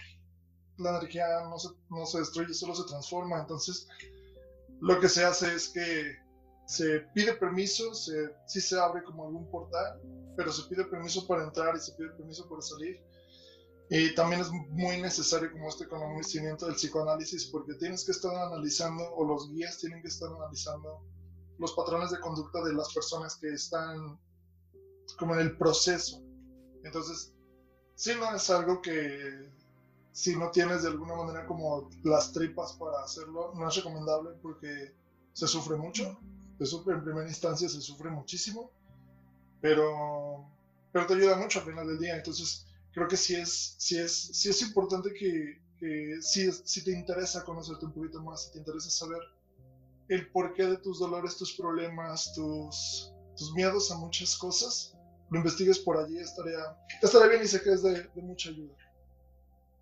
La 0.81 0.91
energía 0.99 1.27
no 1.49 1.59
se, 1.59 1.69
no 1.91 2.07
se 2.07 2.19
destruye, 2.19 2.53
solo 2.55 2.75
se 2.75 2.85
transforma. 2.85 3.41
Entonces, 3.41 3.87
lo 4.81 4.99
que 4.99 5.09
se 5.09 5.25
hace 5.25 5.55
es 5.55 5.69
que 5.69 6.17
se 6.67 7.01
pide 7.15 7.35
permiso, 7.35 7.95
se, 7.95 8.35
sí 8.47 8.61
se 8.61 8.79
abre 8.79 9.03
como 9.03 9.27
algún 9.27 9.51
portal, 9.51 10.01
pero 10.37 10.53
se 10.53 10.69
pide 10.69 10.85
permiso 10.85 11.27
para 11.27 11.45
entrar 11.45 11.75
y 11.77 11.81
se 11.81 11.93
pide 11.93 12.11
permiso 12.11 12.49
para 12.49 12.63
salir. 12.63 13.03
Y 13.91 14.15
también 14.15 14.41
es 14.41 14.51
muy 14.51 15.01
necesario 15.03 15.51
como 15.51 15.69
este 15.69 15.89
conocimiento 15.89 16.67
del 16.67 16.77
psicoanálisis 16.77 17.47
porque 17.47 17.75
tienes 17.75 18.05
que 18.05 18.13
estar 18.13 18.33
analizando, 18.33 19.03
o 19.15 19.25
los 19.25 19.51
guías 19.51 19.79
tienen 19.79 20.01
que 20.01 20.09
estar 20.09 20.29
analizando 20.29 21.05
los 21.59 21.73
patrones 21.73 22.11
de 22.11 22.21
conducta 22.21 22.63
de 22.63 22.73
las 22.73 22.95
personas 22.95 23.37
que 23.37 23.49
están 23.49 24.19
como 25.19 25.35
en 25.35 25.41
el 25.41 25.59
proceso. 25.59 26.23
Entonces, 26.85 27.35
sí 27.97 28.13
no 28.19 28.35
es 28.35 28.49
algo 28.49 28.81
que 28.81 29.51
si 30.13 30.37
no 30.37 30.51
tienes 30.51 30.83
de 30.83 30.89
alguna 30.89 31.15
manera 31.15 31.47
como 31.47 31.89
las 32.05 32.33
tripas 32.33 32.73
para 32.75 33.03
hacerlo, 33.03 33.53
no 33.55 33.69
es 33.69 33.77
recomendable 33.77 34.31
porque 34.43 34.95
se 35.33 35.47
sufre 35.47 35.77
mucho. 35.77 36.19
Se 36.59 36.67
sufre 36.67 36.95
en 36.95 37.03
primera 37.03 37.27
instancia, 37.27 37.71
se 37.71 37.81
sufre 37.81 38.11
muchísimo, 38.11 38.71
pero, 39.63 40.47
pero 40.93 41.07
te 41.07 41.15
ayuda 41.15 41.37
mucho 41.37 41.61
al 41.61 41.65
final 41.65 41.87
del 41.87 41.99
día. 41.99 42.17
Entonces, 42.17 42.67
creo 42.93 43.09
que 43.09 43.17
sí 43.17 43.35
es, 43.35 43.77
sí 43.79 43.99
es, 43.99 44.13
sí 44.13 44.51
es 44.51 44.61
importante 44.61 45.11
que, 45.15 45.59
que 45.79 46.19
si, 46.21 46.53
si 46.53 46.85
te 46.85 46.93
interesa 46.93 47.45
conocerte 47.45 47.87
un 47.87 47.93
poquito 47.93 48.23
más, 48.23 48.45
si 48.45 48.53
te 48.53 48.59
interesa 48.59 48.91
saber 48.91 49.21
el 50.09 50.31
porqué 50.33 50.67
de 50.67 50.77
tus 50.77 50.99
dolores, 50.99 51.37
tus 51.37 51.55
problemas, 51.55 52.35
tus, 52.35 53.11
tus 53.37 53.55
miedos 53.55 53.91
a 53.91 53.97
muchas 53.97 54.37
cosas, 54.37 54.95
lo 55.31 55.39
investigues 55.39 55.79
por 55.79 55.97
allí, 55.97 56.19
estaría, 56.19 56.59
estaría 57.01 57.29
bien 57.29 57.43
y 57.43 57.47
sé 57.47 57.63
que 57.63 57.73
es 57.73 57.83
de, 57.83 58.11
mucha 58.17 58.51
ayuda. 58.51 58.75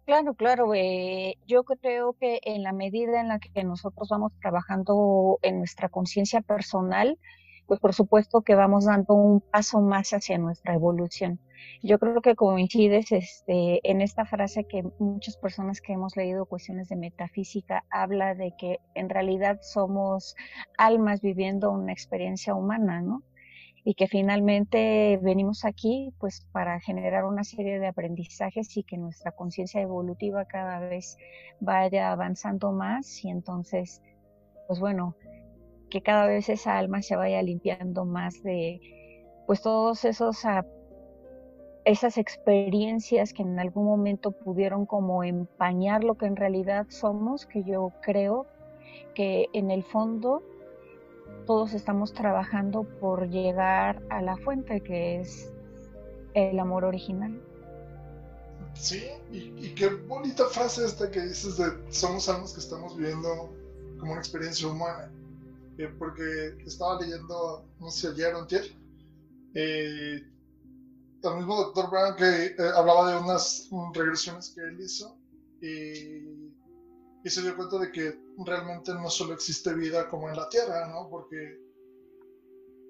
Claro, 0.08 0.32
claro. 0.34 0.72
Eh, 0.74 1.34
yo 1.46 1.64
creo 1.64 2.14
que 2.14 2.40
en 2.44 2.62
la 2.62 2.72
medida 2.72 3.20
en 3.20 3.28
la 3.28 3.38
que 3.38 3.62
nosotros 3.62 4.08
vamos 4.08 4.32
trabajando 4.40 5.38
en 5.42 5.58
nuestra 5.58 5.90
conciencia 5.90 6.40
personal, 6.40 7.18
pues 7.66 7.78
por 7.78 7.92
supuesto 7.92 8.40
que 8.40 8.54
vamos 8.54 8.86
dando 8.86 9.12
un 9.12 9.42
paso 9.42 9.82
más 9.82 10.14
hacia 10.14 10.38
nuestra 10.38 10.72
evolución. 10.72 11.38
Yo 11.82 11.98
creo 11.98 12.22
que 12.22 12.36
coincides 12.36 13.12
este, 13.12 13.80
en 13.82 14.00
esta 14.00 14.24
frase 14.24 14.64
que 14.64 14.82
muchas 14.98 15.36
personas 15.36 15.82
que 15.82 15.92
hemos 15.92 16.16
leído 16.16 16.46
cuestiones 16.46 16.88
de 16.88 16.96
metafísica 16.96 17.84
habla 17.90 18.34
de 18.34 18.54
que 18.58 18.78
en 18.94 19.10
realidad 19.10 19.58
somos 19.60 20.34
almas 20.78 21.20
viviendo 21.20 21.70
una 21.70 21.92
experiencia 21.92 22.54
humana, 22.54 23.02
¿no? 23.02 23.22
Y 23.88 23.94
que 23.94 24.06
finalmente 24.06 25.18
venimos 25.22 25.64
aquí 25.64 26.12
pues 26.18 26.46
para 26.52 26.78
generar 26.78 27.24
una 27.24 27.42
serie 27.42 27.78
de 27.78 27.86
aprendizajes 27.86 28.76
y 28.76 28.82
que 28.82 28.98
nuestra 28.98 29.32
conciencia 29.32 29.80
evolutiva 29.80 30.44
cada 30.44 30.78
vez 30.78 31.16
vaya 31.58 32.12
avanzando 32.12 32.70
más 32.70 33.24
y 33.24 33.30
entonces 33.30 34.02
pues 34.66 34.78
bueno 34.78 35.16
que 35.88 36.02
cada 36.02 36.26
vez 36.26 36.50
esa 36.50 36.76
alma 36.76 37.00
se 37.00 37.16
vaya 37.16 37.40
limpiando 37.40 38.04
más 38.04 38.42
de 38.42 38.78
pues 39.46 39.62
todos 39.62 40.04
esos 40.04 40.42
esas 41.86 42.18
experiencias 42.18 43.32
que 43.32 43.40
en 43.40 43.58
algún 43.58 43.86
momento 43.86 44.32
pudieron 44.32 44.84
como 44.84 45.24
empañar 45.24 46.04
lo 46.04 46.18
que 46.18 46.26
en 46.26 46.36
realidad 46.36 46.84
somos 46.90 47.46
que 47.46 47.64
yo 47.64 47.94
creo 48.02 48.44
que 49.14 49.46
en 49.54 49.70
el 49.70 49.82
fondo 49.82 50.42
todos 51.48 51.72
estamos 51.72 52.12
trabajando 52.12 52.82
por 53.00 53.30
llegar 53.30 54.02
a 54.10 54.20
la 54.20 54.36
fuente 54.36 54.82
que 54.82 55.18
es 55.18 55.50
el 56.34 56.58
amor 56.60 56.84
original. 56.84 57.40
Sí, 58.74 59.02
y, 59.32 59.70
qué 59.70 59.88
bonita 59.88 60.44
frase 60.44 60.84
esta 60.84 61.10
que 61.10 61.22
dices 61.22 61.56
de 61.56 61.72
somos 61.90 62.28
almas 62.28 62.52
que 62.52 62.60
estamos 62.60 62.94
viviendo 62.98 63.50
como 63.98 64.12
una 64.12 64.20
experiencia 64.20 64.68
humana. 64.68 65.10
Eh, 65.78 65.88
porque 65.98 66.58
estaba 66.66 67.00
leyendo, 67.00 67.64
no 67.80 67.90
sé, 67.90 68.08
ayer 68.08 68.34
o 68.34 68.40
antier, 68.40 68.64
eh, 69.54 70.22
el 71.22 71.34
mismo 71.34 71.56
doctor 71.56 71.88
Brown 71.88 72.14
que 72.14 72.46
eh, 72.46 72.54
hablaba 72.76 73.10
de 73.10 73.24
unas 73.24 73.70
regresiones 73.94 74.50
que 74.50 74.60
él 74.60 74.78
hizo 74.80 75.16
y 75.62 76.47
y 77.24 77.30
se 77.30 77.42
dio 77.42 77.56
cuenta 77.56 77.78
de 77.78 77.90
que 77.90 78.18
realmente 78.44 78.92
no 78.94 79.10
solo 79.10 79.34
existe 79.34 79.74
vida 79.74 80.08
como 80.08 80.28
en 80.28 80.36
la 80.36 80.48
Tierra, 80.48 80.88
¿no? 80.88 81.08
Porque 81.10 81.58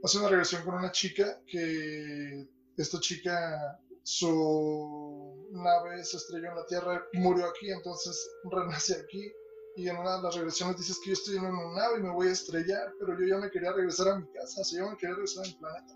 hace 0.03 0.19
una 0.19 0.29
regresión 0.29 0.63
con 0.65 0.75
una 0.75 0.93
chica 0.93 1.41
que 1.47 2.47
esta 2.77 3.01
chica, 3.01 3.81
su 4.03 5.49
nave 5.53 6.05
se 6.05 6.17
estrelló 6.19 6.51
en 6.51 6.57
la 6.57 6.67
Tierra 6.67 7.05
murió 7.15 7.47
aquí, 7.47 7.71
entonces 7.71 8.31
renace 8.51 8.95
aquí. 8.95 9.33
Y 9.77 9.89
en 9.89 9.97
una 9.97 10.17
de 10.17 10.23
las 10.23 10.35
regresiones 10.35 10.77
dices 10.77 10.99
que 11.01 11.11
yo 11.11 11.13
estoy 11.13 11.37
en 11.37 11.45
una 11.45 11.75
nave 11.75 11.99
y 11.99 12.03
me 12.03 12.11
voy 12.11 12.29
a 12.29 12.33
estrellar, 12.33 12.93
pero 12.99 13.19
yo 13.19 13.27
ya 13.27 13.39
me 13.39 13.51
quería 13.51 13.73
regresar 13.73 14.09
a 14.09 14.19
mi 14.19 14.27
casa, 14.33 14.61
o 14.61 14.65
sea, 14.65 14.81
yo 14.81 14.91
me 14.91 14.97
quería 14.97 15.15
regresar 15.15 15.45
a 15.45 15.49
mi 15.49 15.55
planeta. 15.55 15.95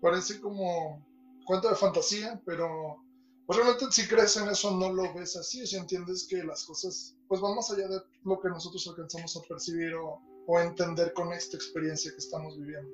Parece 0.00 0.40
como 0.40 1.06
cuento 1.44 1.68
de 1.68 1.74
fantasía, 1.74 2.40
pero 2.46 3.02
pues 3.48 3.60
realmente 3.60 3.86
si 3.90 4.06
crees 4.06 4.36
en 4.36 4.46
eso 4.50 4.76
no 4.76 4.92
lo 4.92 5.14
ves 5.14 5.34
así, 5.34 5.66
si 5.66 5.76
entiendes 5.76 6.28
que 6.28 6.44
las 6.44 6.66
cosas 6.66 7.16
pues 7.28 7.40
van 7.40 7.54
más 7.54 7.70
allá 7.70 7.88
de 7.88 7.98
lo 8.24 8.38
que 8.38 8.50
nosotros 8.50 8.86
alcanzamos 8.86 9.34
a 9.38 9.48
percibir 9.48 9.94
o, 9.94 10.20
entender 10.60 11.14
con 11.14 11.32
esta 11.32 11.56
experiencia 11.56 12.10
que 12.10 12.18
estamos 12.18 12.58
viviendo. 12.58 12.90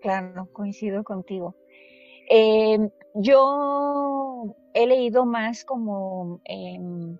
Claro, 0.00 0.48
coincido 0.52 1.02
contigo. 1.04 1.54
Em, 2.28 2.90
yo 3.14 4.56
he 4.74 4.86
leído 4.86 5.26
más 5.26 5.64
como 5.64 6.40
em, 6.44 7.16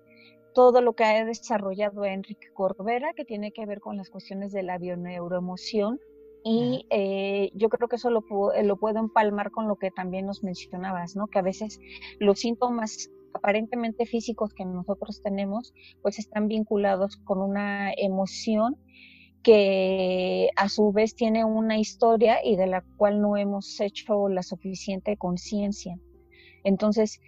todo 0.53 0.81
lo 0.81 0.93
que 0.93 1.03
ha 1.05 1.23
desarrollado 1.23 2.03
Enrique 2.03 2.51
Corbera, 2.53 3.13
que 3.13 3.23
tiene 3.23 3.53
que 3.53 3.65
ver 3.65 3.79
con 3.79 3.95
las 3.95 4.09
cuestiones 4.09 4.51
de 4.51 4.63
la 4.63 4.77
bioneuroemoción, 4.77 5.99
y 6.47 6.85
eh, 6.91 7.49
yo 7.55 7.69
creo 7.69 7.89
que 7.89 7.95
eso 7.95 8.11
lo, 8.11 8.23
eh, 8.53 8.63
lo 8.63 8.77
puedo 8.77 8.99
empalmar 8.99 9.49
con 9.49 9.67
lo 9.67 9.77
que 9.77 9.89
también 9.89 10.27
nos 10.27 10.43
mencionabas, 10.43 11.15
¿no? 11.15 11.25
Que 11.25 11.39
a 11.39 11.41
veces 11.41 11.79
los 12.19 12.39
síntomas 12.39 13.09
aparentemente 13.33 14.05
físicos 14.05 14.53
que 14.53 14.63
nosotros 14.63 15.23
tenemos, 15.23 15.73
pues 16.03 16.19
están 16.19 16.47
vinculados 16.47 17.17
con 17.17 17.41
una 17.41 17.91
emoción 17.93 18.77
que 19.41 20.51
a 20.55 20.69
su 20.69 20.91
vez 20.91 21.15
tiene 21.15 21.45
una 21.45 21.79
historia 21.79 22.37
y 22.43 22.57
de 22.57 22.67
la 22.67 22.83
cual 22.95 23.21
no 23.21 23.37
hemos 23.37 23.81
hecho 23.81 24.29
la 24.29 24.43
suficiente 24.43 25.17
conciencia. 25.17 25.97
Entonces, 26.63 27.21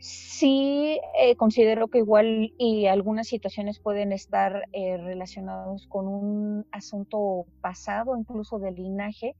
Sí, 0.00 1.00
eh, 1.18 1.34
considero 1.34 1.88
que 1.88 1.98
igual 1.98 2.52
y 2.56 2.86
algunas 2.86 3.26
situaciones 3.26 3.80
pueden 3.80 4.12
estar 4.12 4.62
eh, 4.72 4.96
relacionados 4.96 5.88
con 5.88 6.06
un 6.06 6.66
asunto 6.70 7.46
pasado, 7.60 8.16
incluso 8.16 8.60
de 8.60 8.70
linaje, 8.70 9.34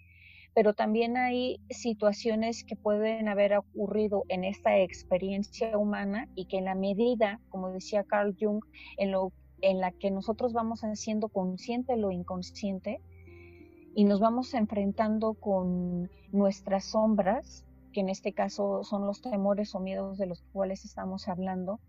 pero 0.55 0.75
también 0.75 1.17
hay 1.17 1.61
situaciones 1.71 2.65
que 2.65 2.75
pueden 2.75 3.29
haber 3.29 3.57
ocurrido 3.57 4.25
en 4.29 4.43
esta 4.43 4.77
experiencia 4.79 5.79
humana 5.79 6.29
y 6.35 6.47
que 6.47 6.59
en 6.59 6.65
la 6.65 6.75
medida, 6.75 7.41
como 7.51 7.71
decía 7.71 8.03
Carl 8.03 8.35
Jung, 8.37 8.65
en, 8.97 9.13
lo, 9.13 9.33
en 9.61 9.81
la 9.81 9.93
que 9.93 10.11
nosotros 10.11 10.53
vamos 10.53 10.81
haciendo 10.81 11.29
consciente 11.29 11.97
lo 11.97 12.11
inconsciente 12.11 13.01
y 13.95 14.05
nos 14.05 14.19
vamos 14.19 14.53
enfrentando 14.55 15.35
con 15.35 16.11
nuestras 16.33 16.87
sombras, 16.87 17.65
que 17.93 18.01
en 18.01 18.09
este 18.09 18.33
caso 18.33 18.83
son 18.85 19.07
los 19.07 19.21
temores 19.21 19.75
o 19.75 19.81
miedos 19.81 20.19
de 20.19 20.27
los 20.27 20.43
cuales 20.53 20.85
estamos 20.85 21.29
hablando, 21.29 21.81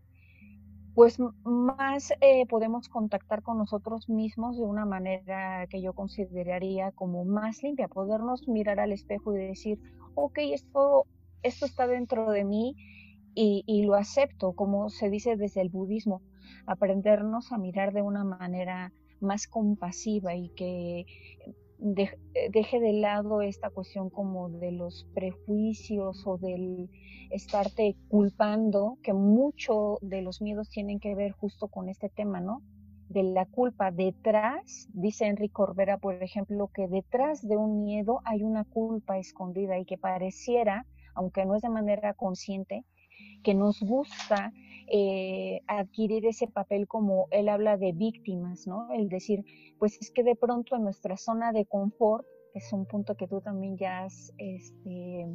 pues 0.95 1.17
más 1.43 2.11
eh, 2.19 2.45
podemos 2.47 2.89
contactar 2.89 3.41
con 3.41 3.57
nosotros 3.57 4.09
mismos 4.09 4.57
de 4.57 4.63
una 4.63 4.85
manera 4.85 5.65
que 5.67 5.81
yo 5.81 5.93
consideraría 5.93 6.91
como 6.91 7.23
más 7.25 7.63
limpia, 7.63 7.87
podernos 7.87 8.47
mirar 8.47 8.79
al 8.79 8.91
espejo 8.91 9.33
y 9.33 9.37
decir, 9.37 9.79
ok, 10.15 10.39
esto, 10.51 11.05
esto 11.43 11.65
está 11.65 11.87
dentro 11.87 12.31
de 12.31 12.43
mí 12.43 12.75
y, 13.35 13.63
y 13.65 13.83
lo 13.83 13.95
acepto, 13.95 14.53
como 14.53 14.89
se 14.89 15.09
dice 15.09 15.37
desde 15.37 15.61
el 15.61 15.69
budismo, 15.69 16.21
aprendernos 16.65 17.51
a 17.51 17.57
mirar 17.57 17.93
de 17.93 18.01
una 18.01 18.23
manera 18.23 18.91
más 19.21 19.47
compasiva 19.47 20.35
y 20.35 20.49
que 20.49 21.05
eh, 21.81 22.49
deje 22.51 22.79
de 22.79 22.93
lado 22.93 23.41
esta 23.41 23.69
cuestión 23.69 24.09
como 24.09 24.49
de 24.49 24.71
los 24.71 25.07
prejuicios 25.13 26.25
o 26.27 26.37
del 26.37 26.89
estarte 27.29 27.95
culpando, 28.09 28.97
que 29.03 29.13
mucho 29.13 29.97
de 30.01 30.21
los 30.21 30.41
miedos 30.41 30.69
tienen 30.69 30.99
que 30.99 31.15
ver 31.15 31.31
justo 31.31 31.67
con 31.67 31.89
este 31.89 32.09
tema, 32.09 32.41
¿no? 32.41 32.61
De 33.07 33.23
la 33.23 33.45
culpa. 33.45 33.91
Detrás, 33.91 34.89
dice 34.93 35.25
Enrique 35.25 35.53
Corbera, 35.53 35.97
por 35.97 36.21
ejemplo, 36.21 36.69
que 36.73 36.87
detrás 36.87 37.47
de 37.47 37.55
un 37.55 37.83
miedo 37.83 38.19
hay 38.25 38.43
una 38.43 38.65
culpa 38.65 39.17
escondida 39.17 39.79
y 39.79 39.85
que 39.85 39.97
pareciera, 39.97 40.85
aunque 41.15 41.45
no 41.45 41.55
es 41.55 41.61
de 41.61 41.69
manera 41.69 42.13
consciente, 42.13 42.83
que 43.43 43.53
nos 43.53 43.79
gusta 43.81 44.51
eh, 44.91 45.61
adquirir 45.67 46.25
ese 46.25 46.47
papel 46.47 46.87
como 46.87 47.27
él 47.31 47.49
habla 47.49 47.77
de 47.77 47.91
víctimas, 47.91 48.65
¿no? 48.67 48.91
El 48.91 49.09
decir, 49.09 49.43
pues 49.77 49.97
es 50.01 50.11
que 50.11 50.23
de 50.23 50.35
pronto 50.35 50.75
en 50.75 50.83
nuestra 50.83 51.15
zona 51.17 51.51
de 51.51 51.65
confort, 51.65 52.25
que 52.53 52.59
es 52.59 52.73
un 52.73 52.85
punto 52.85 53.15
que 53.15 53.27
tú 53.27 53.41
también 53.41 53.77
ya 53.77 54.03
has 54.03 54.33
este, 54.37 55.27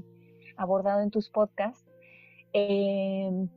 abordado 0.57 1.03
en 1.03 1.11
tus 1.11 1.31
podcasts, 1.31 1.89
em, 2.53 3.49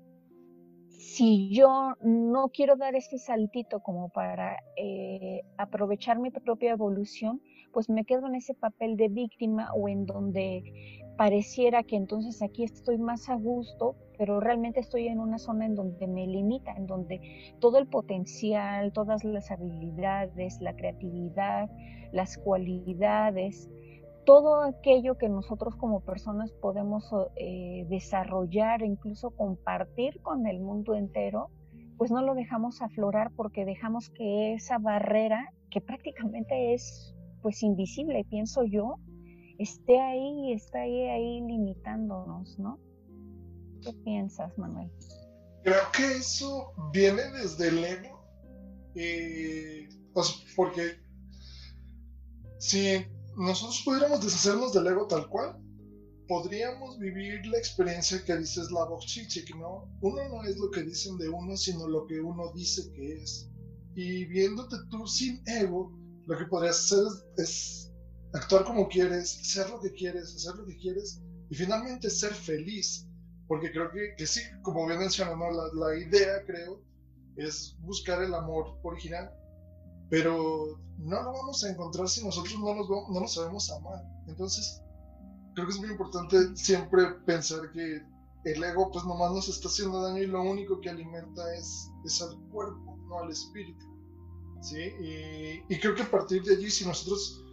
si 0.89 1.49
yo 1.49 1.93
no 2.01 2.49
quiero 2.49 2.75
dar 2.75 2.95
este 2.95 3.17
saltito 3.17 3.79
como 3.79 4.09
para 4.09 4.57
eh, 4.75 5.41
aprovechar 5.57 6.19
mi 6.19 6.31
propia 6.31 6.71
evolución, 6.71 7.41
pues 7.71 7.89
me 7.89 8.05
quedo 8.05 8.27
en 8.27 8.35
ese 8.35 8.53
papel 8.53 8.97
de 8.97 9.07
víctima 9.07 9.71
o 9.73 9.89
en 9.89 10.05
donde 10.05 10.63
pareciera 11.17 11.83
que 11.83 11.95
entonces 11.95 12.41
aquí 12.41 12.63
estoy 12.63 12.97
más 12.97 13.27
a 13.29 13.35
gusto, 13.35 13.95
pero 14.17 14.39
realmente 14.39 14.79
estoy 14.79 15.07
en 15.07 15.19
una 15.19 15.39
zona 15.39 15.65
en 15.65 15.75
donde 15.75 16.07
me 16.07 16.27
limita, 16.27 16.73
en 16.73 16.87
donde 16.87 17.55
todo 17.59 17.79
el 17.79 17.87
potencial, 17.87 18.93
todas 18.93 19.23
las 19.23 19.51
habilidades, 19.51 20.61
la 20.61 20.75
creatividad, 20.75 21.69
las 22.11 22.37
cualidades, 22.37 23.69
todo 24.25 24.61
aquello 24.61 25.17
que 25.17 25.29
nosotros 25.29 25.75
como 25.75 26.01
personas 26.01 26.51
podemos 26.51 27.09
eh, 27.35 27.85
desarrollar, 27.89 28.81
incluso 28.83 29.31
compartir 29.31 30.21
con 30.21 30.47
el 30.47 30.59
mundo 30.59 30.95
entero, 30.95 31.49
pues 31.97 32.11
no 32.11 32.21
lo 32.21 32.35
dejamos 32.35 32.81
aflorar 32.81 33.31
porque 33.35 33.65
dejamos 33.65 34.09
que 34.09 34.53
esa 34.53 34.77
barrera, 34.77 35.53
que 35.71 35.81
prácticamente 35.81 36.73
es 36.73 37.15
pues 37.41 37.63
invisible, 37.63 38.25
pienso 38.29 38.63
yo, 38.63 38.97
esté 39.59 39.99
ahí, 39.99 40.53
está 40.53 40.79
ahí, 40.79 41.41
limitándonos, 41.41 42.57
¿no? 42.59 42.79
¿Qué 43.81 43.93
piensas, 44.03 44.57
Manuel? 44.57 44.91
Creo 45.63 45.81
que 45.95 46.17
eso 46.17 46.73
viene 46.91 47.23
desde 47.31 47.69
el 47.69 47.83
ego. 47.83 48.23
porque 50.55 50.97
si 52.57 53.05
nosotros 53.37 53.81
pudiéramos 53.85 54.23
deshacernos 54.23 54.73
del 54.73 54.87
ego 54.87 55.07
tal 55.07 55.27
cual, 55.29 55.57
podríamos 56.27 56.97
vivir 56.99 57.45
la 57.47 57.57
experiencia 57.57 58.23
que 58.23 58.37
dices 58.37 58.69
la 58.71 58.87
Chichik, 58.99 59.55
¿no? 59.55 59.89
Uno 60.01 60.27
no 60.29 60.43
es 60.43 60.57
lo 60.57 60.69
que 60.71 60.83
dicen 60.83 61.17
de 61.17 61.29
uno, 61.29 61.55
sino 61.55 61.87
lo 61.87 62.05
que 62.05 62.19
uno 62.19 62.51
dice 62.53 62.91
que 62.93 63.13
es. 63.13 63.49
Y 63.95 64.25
viéndote 64.25 64.75
tú 64.89 65.07
sin 65.07 65.41
ego, 65.47 65.91
lo 66.25 66.37
que 66.37 66.45
podrías 66.45 66.79
hacer 66.79 67.05
es, 67.37 67.86
actuar 68.33 68.63
como 68.63 68.87
quieres, 68.87 69.29
ser 69.29 69.69
lo 69.69 69.79
que 69.79 69.93
quieres, 69.93 70.35
hacer 70.35 70.55
lo 70.55 70.65
que 70.65 70.77
quieres 70.77 71.21
y 71.49 71.55
finalmente 71.55 72.09
ser 72.09 72.33
feliz. 72.33 73.07
Porque 73.47 73.71
creo 73.71 73.89
que, 73.91 74.13
que 74.17 74.27
sí, 74.27 74.41
como 74.61 74.85
bien 74.85 74.99
mencionado, 74.99 75.37
la, 75.51 75.69
la 75.73 75.97
idea 75.97 76.43
creo 76.45 76.83
es 77.37 77.77
buscar 77.79 78.21
el 78.21 78.33
amor 78.33 78.77
original, 78.83 79.31
pero 80.09 80.79
no 80.97 81.21
lo 81.21 81.31
vamos 81.31 81.63
a 81.63 81.69
encontrar 81.69 82.09
si 82.09 82.25
nosotros 82.25 82.55
no 82.59 82.75
nos, 82.75 82.89
no 82.89 83.19
nos 83.19 83.33
sabemos 83.33 83.71
amar. 83.71 84.03
Entonces, 84.27 84.81
creo 85.53 85.67
que 85.67 85.73
es 85.73 85.79
muy 85.79 85.89
importante 85.89 86.55
siempre 86.55 87.05
pensar 87.25 87.71
que 87.71 88.01
el 88.43 88.63
ego 88.63 88.91
pues 88.91 89.05
nomás 89.05 89.31
nos 89.31 89.49
está 89.49 89.67
haciendo 89.67 90.01
daño 90.01 90.23
y 90.23 90.27
lo 90.27 90.41
único 90.41 90.79
que 90.79 90.89
alimenta 90.89 91.53
es, 91.55 91.89
es 92.05 92.21
al 92.21 92.37
cuerpo, 92.49 92.97
no 93.07 93.19
al 93.19 93.31
espíritu. 93.31 93.85
¿sí? 94.61 94.91
Y, 95.69 95.79
creo 95.79 95.95
que 95.95 96.03
a 96.03 96.11
partir 96.11 96.43
de 96.43 96.55
allí, 96.55 96.69
si 96.69 96.85
nosotros 96.85 97.43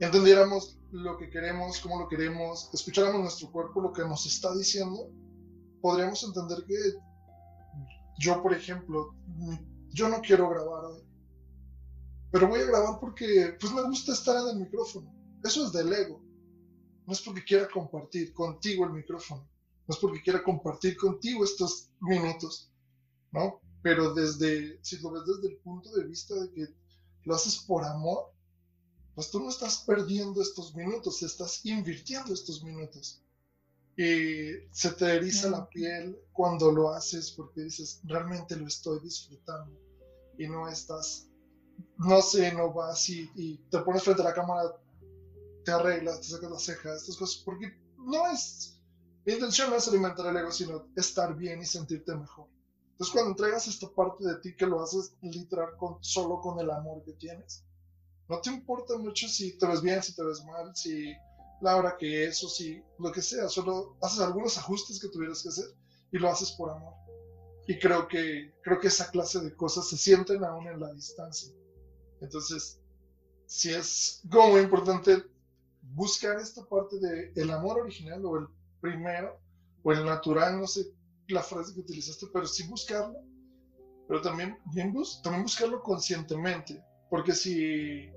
entendiéramos 0.00 0.78
lo 0.92 1.16
que 1.16 1.30
queremos, 1.30 1.78
cómo 1.80 1.98
lo 1.98 2.08
queremos, 2.08 2.70
escucháramos 2.72 3.20
nuestro 3.20 3.50
cuerpo, 3.50 3.80
lo 3.80 3.92
que 3.92 4.02
nos 4.02 4.26
está 4.26 4.54
diciendo, 4.54 5.10
podríamos 5.80 6.22
entender 6.22 6.64
que 6.66 6.74
yo, 8.18 8.42
por 8.42 8.54
ejemplo, 8.54 9.14
yo 9.90 10.08
no 10.08 10.20
quiero 10.20 10.48
grabar 10.48 10.84
hoy, 10.84 11.02
pero 12.30 12.48
voy 12.48 12.60
a 12.60 12.66
grabar 12.66 12.98
porque 13.00 13.56
pues 13.60 13.72
me 13.72 13.82
gusta 13.82 14.12
estar 14.12 14.36
en 14.36 14.56
el 14.56 14.64
micrófono. 14.64 15.12
Eso 15.42 15.66
es 15.66 15.72
del 15.72 15.92
ego 15.92 16.24
no 17.06 17.12
es 17.12 17.20
porque 17.20 17.44
quiera 17.44 17.68
compartir 17.68 18.32
contigo 18.32 18.84
el 18.84 18.92
micrófono, 18.92 19.48
no 19.86 19.94
es 19.94 19.98
porque 19.98 20.22
quiera 20.22 20.42
compartir 20.42 20.96
contigo 20.96 21.44
estos 21.44 21.90
minutos, 22.00 22.70
¿no? 23.32 23.60
Pero 23.82 24.14
desde, 24.14 24.78
si 24.82 24.98
lo 25.00 25.10
ves 25.10 25.22
desde 25.26 25.54
el 25.54 25.58
punto 25.58 25.90
de 25.92 26.04
vista 26.06 26.34
de 26.34 26.50
que 26.52 26.66
lo 27.24 27.34
haces 27.34 27.58
por 27.58 27.84
amor, 27.84 28.32
pues 29.14 29.30
tú 29.30 29.40
no 29.40 29.48
estás 29.48 29.84
perdiendo 29.86 30.42
estos 30.42 30.74
minutos, 30.74 31.22
estás 31.22 31.64
invirtiendo 31.64 32.32
estos 32.32 32.62
minutos. 32.62 33.22
Y 33.96 34.50
se 34.72 34.90
te 34.90 35.14
eriza 35.14 35.50
la 35.50 35.68
piel 35.68 36.18
cuando 36.32 36.72
lo 36.72 36.90
haces 36.90 37.30
porque 37.30 37.62
dices, 37.62 38.00
realmente 38.04 38.56
lo 38.56 38.66
estoy 38.66 38.98
disfrutando. 39.00 39.78
Y 40.36 40.48
no 40.48 40.68
estás, 40.68 41.28
no 41.98 42.20
sé, 42.20 42.52
no 42.52 42.72
vas 42.72 43.08
y, 43.08 43.30
y 43.36 43.58
te 43.70 43.78
pones 43.78 44.02
frente 44.02 44.22
a 44.22 44.26
la 44.26 44.34
cámara 44.34 44.74
te 45.64 45.72
arreglas, 45.72 46.20
te 46.20 46.28
sacas 46.28 46.50
las 46.50 46.62
cejas, 46.62 47.02
estas 47.02 47.16
cosas, 47.16 47.42
porque 47.44 47.74
no 47.96 48.26
es, 48.28 48.78
mi 49.24 49.32
intención 49.32 49.70
no 49.70 49.76
es 49.76 49.88
alimentar 49.88 50.26
el 50.26 50.36
ego, 50.36 50.52
sino 50.52 50.86
estar 50.94 51.34
bien 51.34 51.60
y 51.62 51.64
sentirte 51.64 52.14
mejor. 52.14 52.48
Entonces 52.92 53.12
cuando 53.12 53.30
entregas 53.30 53.66
esta 53.66 53.88
parte 53.90 54.24
de 54.24 54.36
ti 54.36 54.54
que 54.54 54.66
lo 54.66 54.82
haces 54.82 55.14
literal 55.22 55.76
con, 55.76 55.96
solo 56.00 56.40
con 56.40 56.60
el 56.60 56.70
amor 56.70 57.02
que 57.02 57.14
tienes, 57.14 57.64
no 58.28 58.40
te 58.40 58.50
importa 58.50 58.96
mucho 58.98 59.28
si 59.28 59.58
te 59.58 59.66
ves 59.66 59.82
bien, 59.82 60.02
si 60.02 60.14
te 60.14 60.24
ves 60.24 60.44
mal, 60.44 60.74
si 60.74 61.14
la 61.60 61.76
hora 61.76 61.96
que 61.98 62.24
es 62.24 62.42
o 62.44 62.48
si 62.48 62.82
lo 62.98 63.12
que 63.12 63.22
sea, 63.22 63.48
solo 63.48 63.96
haces 64.02 64.20
algunos 64.20 64.58
ajustes 64.58 65.00
que 65.00 65.08
tuvieras 65.08 65.42
que 65.42 65.48
hacer 65.48 65.66
y 66.12 66.18
lo 66.18 66.30
haces 66.30 66.52
por 66.52 66.70
amor. 66.70 66.94
Y 67.66 67.78
creo 67.78 68.06
que, 68.06 68.54
creo 68.62 68.78
que 68.78 68.88
esa 68.88 69.10
clase 69.10 69.40
de 69.40 69.54
cosas 69.56 69.88
se 69.88 69.96
sienten 69.96 70.44
aún 70.44 70.66
en 70.68 70.80
la 70.80 70.92
distancia. 70.92 71.52
Entonces, 72.20 72.80
si 73.46 73.70
es 73.70 74.22
como 74.30 74.52
muy 74.52 74.60
importante 74.60 75.24
buscar 75.82 76.38
esta 76.38 76.64
parte 76.66 76.98
de 76.98 77.32
el 77.36 77.50
amor 77.50 77.80
original 77.80 78.24
o 78.24 78.38
el 78.38 78.46
primero 78.80 79.38
o 79.82 79.92
el 79.92 80.04
natural, 80.04 80.58
no 80.60 80.66
sé 80.66 80.92
la 81.28 81.42
frase 81.42 81.74
que 81.74 81.80
utilizaste, 81.80 82.26
pero 82.32 82.46
sí 82.46 82.66
buscarlo, 82.66 83.18
pero 84.08 84.20
también, 84.20 84.58
bien 84.74 84.94
también 85.22 85.42
buscarlo 85.42 85.82
conscientemente, 85.82 86.82
porque 87.08 87.32
si, 87.32 88.10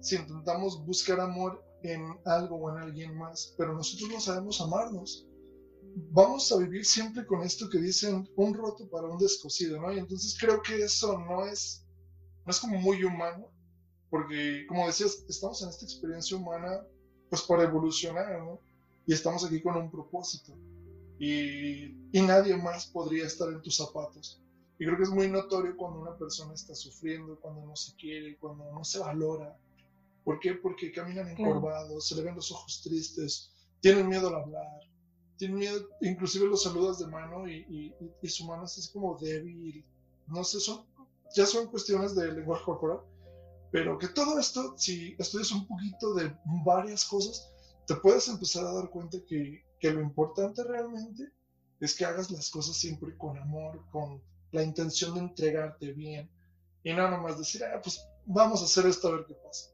si 0.00 0.16
intentamos 0.16 0.84
buscar 0.84 1.20
amor 1.20 1.64
en 1.82 2.18
algo 2.24 2.56
o 2.56 2.70
en 2.70 2.82
alguien 2.82 3.16
más, 3.16 3.54
pero 3.56 3.74
nosotros 3.74 4.10
no 4.10 4.20
sabemos 4.20 4.60
amarnos, 4.60 5.26
vamos 6.12 6.50
a 6.52 6.58
vivir 6.58 6.84
siempre 6.84 7.26
con 7.26 7.42
esto 7.42 7.68
que 7.68 7.78
dicen 7.78 8.28
un 8.36 8.54
roto 8.54 8.88
para 8.88 9.08
un 9.08 9.18
descosido, 9.18 9.80
¿no? 9.80 9.92
Y 9.92 9.98
entonces 9.98 10.36
creo 10.38 10.62
que 10.62 10.82
eso 10.82 11.18
no 11.18 11.46
es, 11.46 11.86
no 12.44 12.50
es 12.50 12.60
como 12.60 12.78
muy 12.78 13.04
humano, 13.04 13.50
porque 14.10 14.66
como 14.68 14.86
decías, 14.86 15.24
estamos 15.28 15.62
en 15.62 15.68
esta 15.68 15.84
experiencia 15.84 16.36
humana 16.36 16.82
pues 17.28 17.42
para 17.42 17.64
evolucionar, 17.64 18.42
¿no? 18.42 18.60
Y 19.06 19.12
estamos 19.12 19.44
aquí 19.44 19.60
con 19.60 19.76
un 19.76 19.90
propósito. 19.90 20.56
Y, 21.18 21.96
y, 22.12 22.22
nadie 22.22 22.56
más 22.56 22.86
podría 22.86 23.26
estar 23.26 23.48
en 23.48 23.60
tus 23.60 23.76
zapatos. 23.76 24.40
Y 24.78 24.84
creo 24.84 24.96
que 24.96 25.02
es 25.02 25.10
muy 25.10 25.28
notorio 25.28 25.76
cuando 25.76 26.00
una 26.00 26.16
persona 26.16 26.54
está 26.54 26.74
sufriendo, 26.74 27.40
cuando 27.40 27.66
no 27.66 27.74
se 27.74 27.94
quiere, 27.96 28.38
cuando 28.38 28.70
no 28.72 28.84
se 28.84 29.00
valora. 29.00 29.58
¿Por 30.28 30.40
qué? 30.40 30.52
Porque 30.52 30.92
caminan 30.92 31.30
encorvados, 31.30 32.06
se 32.06 32.14
le 32.14 32.20
ven 32.20 32.34
los 32.34 32.52
ojos 32.52 32.82
tristes, 32.82 33.50
tienen 33.80 34.10
miedo 34.10 34.28
al 34.28 34.42
hablar, 34.42 34.80
tienen 35.38 35.56
miedo, 35.56 35.88
inclusive 36.02 36.46
los 36.46 36.64
saludas 36.64 36.98
de 36.98 37.06
mano 37.06 37.48
y, 37.48 37.64
y, 37.66 37.94
y 38.20 38.28
su 38.28 38.44
mano 38.44 38.64
es 38.64 38.90
como 38.92 39.16
débil. 39.16 39.82
No 40.26 40.44
sé, 40.44 40.60
son, 40.60 40.84
ya 41.34 41.46
son 41.46 41.68
cuestiones 41.68 42.14
de 42.14 42.30
lenguaje 42.30 42.62
corporal, 42.62 42.98
pero 43.72 43.96
que 43.96 44.08
todo 44.08 44.38
esto, 44.38 44.74
si 44.76 45.16
estudias 45.18 45.50
un 45.50 45.66
poquito 45.66 46.12
de 46.12 46.30
varias 46.62 47.06
cosas, 47.06 47.50
te 47.86 47.94
puedes 47.94 48.28
empezar 48.28 48.66
a 48.66 48.74
dar 48.74 48.90
cuenta 48.90 49.16
que, 49.26 49.64
que 49.80 49.90
lo 49.90 50.02
importante 50.02 50.62
realmente 50.62 51.32
es 51.80 51.96
que 51.96 52.04
hagas 52.04 52.30
las 52.30 52.50
cosas 52.50 52.76
siempre 52.76 53.16
con 53.16 53.38
amor, 53.38 53.82
con 53.90 54.22
la 54.52 54.62
intención 54.62 55.14
de 55.14 55.20
entregarte 55.20 55.94
bien 55.94 56.30
y 56.84 56.92
no 56.92 57.10
nomás 57.10 57.38
decir, 57.38 57.64
ah, 57.64 57.80
pues 57.82 58.06
vamos 58.26 58.60
a 58.60 58.66
hacer 58.66 58.84
esto 58.84 59.08
a 59.08 59.12
ver 59.12 59.24
qué 59.24 59.32
pasa. 59.32 59.70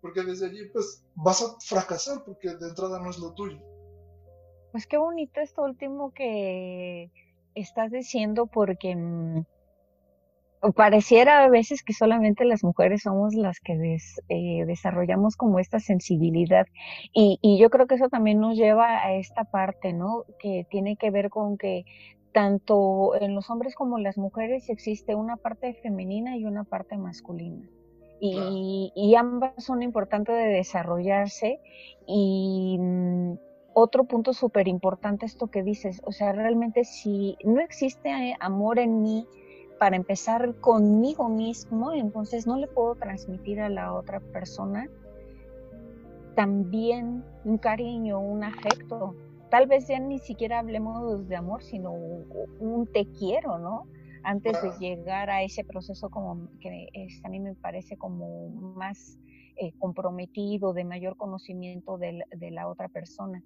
Porque 0.00 0.22
desde 0.22 0.46
allí 0.46 0.68
pues 0.72 1.04
vas 1.14 1.42
a 1.42 1.58
fracasar 1.60 2.24
porque 2.24 2.48
de 2.48 2.68
entrada 2.68 2.98
no 3.00 3.10
es 3.10 3.18
lo 3.18 3.34
tuyo. 3.34 3.58
Pues 4.72 4.86
qué 4.86 4.96
bonito 4.96 5.40
esto 5.40 5.62
último 5.62 6.12
que 6.12 7.10
estás 7.54 7.90
diciendo 7.90 8.46
porque 8.46 8.94
mm, 8.96 9.44
pareciera 10.74 11.44
a 11.44 11.48
veces 11.48 11.82
que 11.82 11.92
solamente 11.92 12.44
las 12.44 12.62
mujeres 12.62 13.02
somos 13.02 13.34
las 13.34 13.60
que 13.60 13.96
eh, 14.28 14.64
desarrollamos 14.66 15.36
como 15.36 15.58
esta 15.58 15.80
sensibilidad 15.80 16.66
y, 17.12 17.38
y, 17.42 17.58
yo 17.58 17.70
creo 17.70 17.86
que 17.86 17.96
eso 17.96 18.08
también 18.08 18.40
nos 18.40 18.56
lleva 18.56 19.02
a 19.04 19.14
esta 19.14 19.44
parte, 19.44 19.92
¿no? 19.92 20.24
Que 20.38 20.66
tiene 20.70 20.96
que 20.96 21.10
ver 21.10 21.30
con 21.30 21.56
que 21.56 21.84
tanto 22.32 23.14
en 23.20 23.34
los 23.34 23.50
hombres 23.50 23.74
como 23.74 23.98
en 23.98 24.04
las 24.04 24.18
mujeres 24.18 24.68
existe 24.68 25.14
una 25.14 25.36
parte 25.36 25.74
femenina 25.74 26.36
y 26.36 26.44
una 26.44 26.64
parte 26.64 26.96
masculina. 26.96 27.68
Y, 28.22 28.92
y 28.94 29.14
ambas 29.14 29.64
son 29.64 29.82
importantes 29.82 30.36
de 30.36 30.48
desarrollarse 30.48 31.58
y 32.06 32.76
mm, 32.78 33.32
otro 33.72 34.04
punto 34.04 34.34
súper 34.34 34.68
importante 34.68 35.24
esto 35.24 35.46
que 35.46 35.62
dices, 35.62 36.02
o 36.04 36.12
sea, 36.12 36.32
realmente 36.32 36.84
si 36.84 37.38
no 37.44 37.62
existe 37.62 38.10
eh, 38.10 38.36
amor 38.40 38.78
en 38.78 39.00
mí, 39.00 39.26
para 39.78 39.96
empezar 39.96 40.56
conmigo 40.56 41.30
mismo, 41.30 41.94
entonces 41.94 42.46
no 42.46 42.58
le 42.58 42.66
puedo 42.66 42.96
transmitir 42.96 43.62
a 43.62 43.70
la 43.70 43.94
otra 43.94 44.20
persona 44.20 44.90
también 46.34 47.24
un 47.44 47.58
cariño, 47.58 48.20
un 48.20 48.44
afecto. 48.44 49.14
Tal 49.48 49.66
vez 49.66 49.88
ya 49.88 49.98
ni 49.98 50.18
siquiera 50.18 50.58
hablemos 50.58 51.26
de 51.28 51.36
amor, 51.36 51.62
sino 51.62 51.92
un 51.92 52.86
te 52.92 53.06
quiero, 53.06 53.58
¿no? 53.58 53.86
Antes 54.22 54.60
de 54.62 54.70
llegar 54.78 55.30
a 55.30 55.42
ese 55.42 55.64
proceso 55.64 56.10
como 56.10 56.48
que 56.60 56.88
a 57.24 57.28
mí 57.28 57.40
me 57.40 57.54
parece 57.54 57.96
como 57.96 58.50
más 58.76 59.18
eh, 59.56 59.72
comprometido, 59.78 60.72
de 60.72 60.84
mayor 60.84 61.16
conocimiento 61.16 61.98
de 61.98 62.50
la 62.50 62.68
otra 62.68 62.88
persona. 62.88 63.42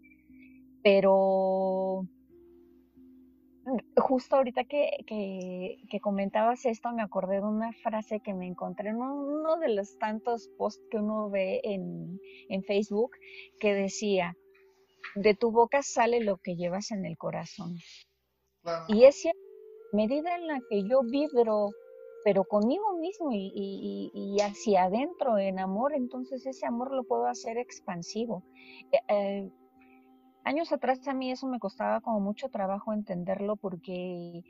Pero 0.83 2.07
justo 3.97 4.37
ahorita 4.37 4.65
que, 4.65 5.05
que, 5.07 6.01
comentabas 6.01 6.67
esto, 6.67 6.93
me 6.93 7.03
acordé 7.03 7.37
de 7.37 7.47
una 7.47 7.73
frase 7.73 8.21
que 8.21 8.35
me 8.35 8.47
encontré 8.47 8.91
en 8.91 8.97
uno 8.97 9.57
de 9.59 9.71
los 9.71 9.99
tantos 9.99 10.49
posts 10.59 10.83
que 10.91 10.99
uno 10.99 11.31
ve 11.31 11.61
en, 11.65 12.21
en 12.49 12.63
Facebook 12.65 13.13
que 13.59 13.75
decía, 13.75 14.37
de 15.15 15.35
tu 15.35 15.51
boca 15.51 15.83
sale 15.83 16.23
lo 16.23 16.39
que 16.39 16.57
llevas 16.57 16.91
en 16.91 17.07
el 17.07 17.17
corazón. 17.17 17.77
Y 18.89 19.05
es 19.05 19.21
cierto, 19.21 19.41
medida 19.95 20.37
en 20.37 20.47
la 20.47 20.61
que 20.69 20.83
yo 20.83 21.03
vibro, 21.03 21.71
pero 22.25 22.45
conmigo 22.45 22.97
mismo 22.99 23.31
y, 23.33 24.37
hacia 24.43 24.85
adentro 24.85 25.39
en 25.39 25.59
amor, 25.59 25.95
entonces 25.95 26.45
ese 26.47 26.67
amor 26.67 26.93
lo 26.93 27.05
puedo 27.05 27.27
hacer 27.27 27.59
expansivo. 27.59 28.43
Eh, 28.93 28.99
eh, 29.09 29.51
Años 30.45 30.73
atrás 30.73 31.09
a 31.09 31.15
mí 31.15 31.31
eso 31.31 31.47
me 31.47 31.59
costaba 31.59 32.03
como 32.03 32.21
mucho 32.21 32.51
trabajo 32.51 32.93
entenderlo 32.93 33.57
porque 33.57 34.45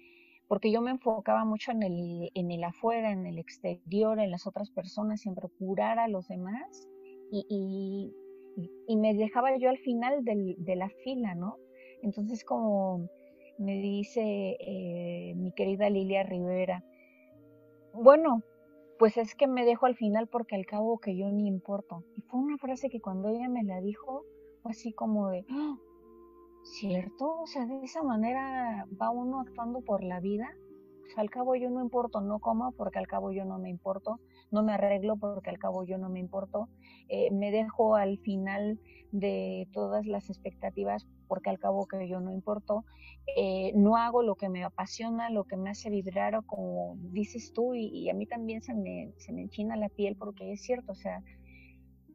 porque 0.49 0.71
yo 0.71 0.83
me 0.83 0.91
enfocaba 0.91 1.45
mucho 1.45 1.71
en 1.71 1.83
el, 1.83 2.31
en 2.35 2.51
el 2.51 2.65
afuera, 2.65 3.13
en 3.13 3.27
el 3.27 3.39
exterior, 3.39 4.19
en 4.19 4.31
las 4.31 4.47
otras 4.47 4.71
personas, 4.71 5.25
en 5.25 5.35
procurar 5.35 5.99
a 5.99 6.09
los 6.09 6.29
demás 6.29 6.87
y, 7.31 8.13
y, 8.87 8.97
me 8.97 9.15
dejaba 9.15 9.57
yo 9.57 9.71
al 9.71 9.79
final 9.79 10.23
de 10.23 10.77
la 10.77 10.89
fila, 11.03 11.35
¿no? 11.35 11.57
Entonces 12.03 12.45
como 12.45 13.09
me 13.59 13.77
dice 13.81 14.57
eh, 14.61 15.35
mi 15.37 15.53
querida 15.53 15.91
Lilia 15.91 16.23
Rivera, 16.23 16.85
bueno, 17.93 18.43
pues 18.99 19.17
es 19.17 19.35
que 19.35 19.47
me 19.47 19.65
dejo 19.65 19.87
al 19.87 19.97
final 19.97 20.29
porque 20.29 20.57
al 20.57 20.67
cabo 20.67 20.99
que 20.99 21.17
yo 21.17 21.31
ni 21.31 21.47
importo. 21.47 22.05
Y 22.17 22.23
fue 22.23 22.41
una 22.41 22.59
frase 22.59 22.89
que 22.91 23.01
cuando 23.01 23.29
ella 23.29 23.49
me 23.49 23.65
la 23.65 23.81
dijo, 23.81 24.25
fue 24.63 24.73
así 24.73 24.93
como 24.93 25.29
de, 25.29 25.45
¡Ah! 25.51 25.77
¿cierto? 26.65 27.41
O 27.41 27.47
sea, 27.47 27.67
de 27.67 27.83
esa 27.85 28.03
manera 28.03 28.87
va 29.01 29.11
uno 29.11 29.41
actuando 29.41 29.81
por 29.83 30.03
la 30.03 30.21
vida. 30.21 30.49
al 31.17 31.31
cabo 31.31 31.55
yo 31.55 31.71
no 31.71 31.81
importo, 31.83 32.21
no 32.21 32.41
como 32.41 32.73
porque 32.73 32.99
al 32.99 33.07
cabo 33.07 33.31
yo 33.31 33.45
no 33.45 33.59
me 33.59 33.71
importo, 33.71 34.19
no 34.51 34.65
me 34.65 34.73
arreglo 34.73 35.17
porque 35.17 35.51
al 35.51 35.59
cabo 35.59 35.85
yo 35.85 35.99
no 35.99 36.09
me 36.09 36.19
importo, 36.19 36.69
eh, 37.09 37.31
me 37.31 37.53
dejo 37.53 37.95
al 37.95 38.19
final 38.19 38.81
de 39.13 39.69
todas 39.73 40.07
las 40.07 40.29
expectativas 40.31 41.07
porque 41.27 41.51
al 41.51 41.59
cabo 41.59 41.87
que 41.87 42.09
yo 42.09 42.21
no 42.21 42.33
importo, 42.33 42.85
eh, 43.37 43.73
no 43.75 43.97
hago 43.97 44.23
lo 44.23 44.37
que 44.37 44.49
me 44.49 44.65
apasiona, 44.65 45.31
lo 45.31 45.45
que 45.45 45.57
me 45.57 45.71
hace 45.71 45.91
vibrar 45.91 46.35
o 46.37 46.43
como 46.43 46.97
dices 47.13 47.53
tú 47.53 47.75
y, 47.75 48.09
a 48.09 48.15
mí 48.15 48.27
también 48.27 48.63
se 48.63 48.75
me, 48.75 49.13
se 49.19 49.33
me 49.33 49.43
enchina 49.43 49.77
la 49.77 49.89
piel 49.89 50.17
porque 50.17 50.53
es 50.53 50.63
cierto, 50.63 50.93
o 50.93 50.97
sea, 50.97 51.23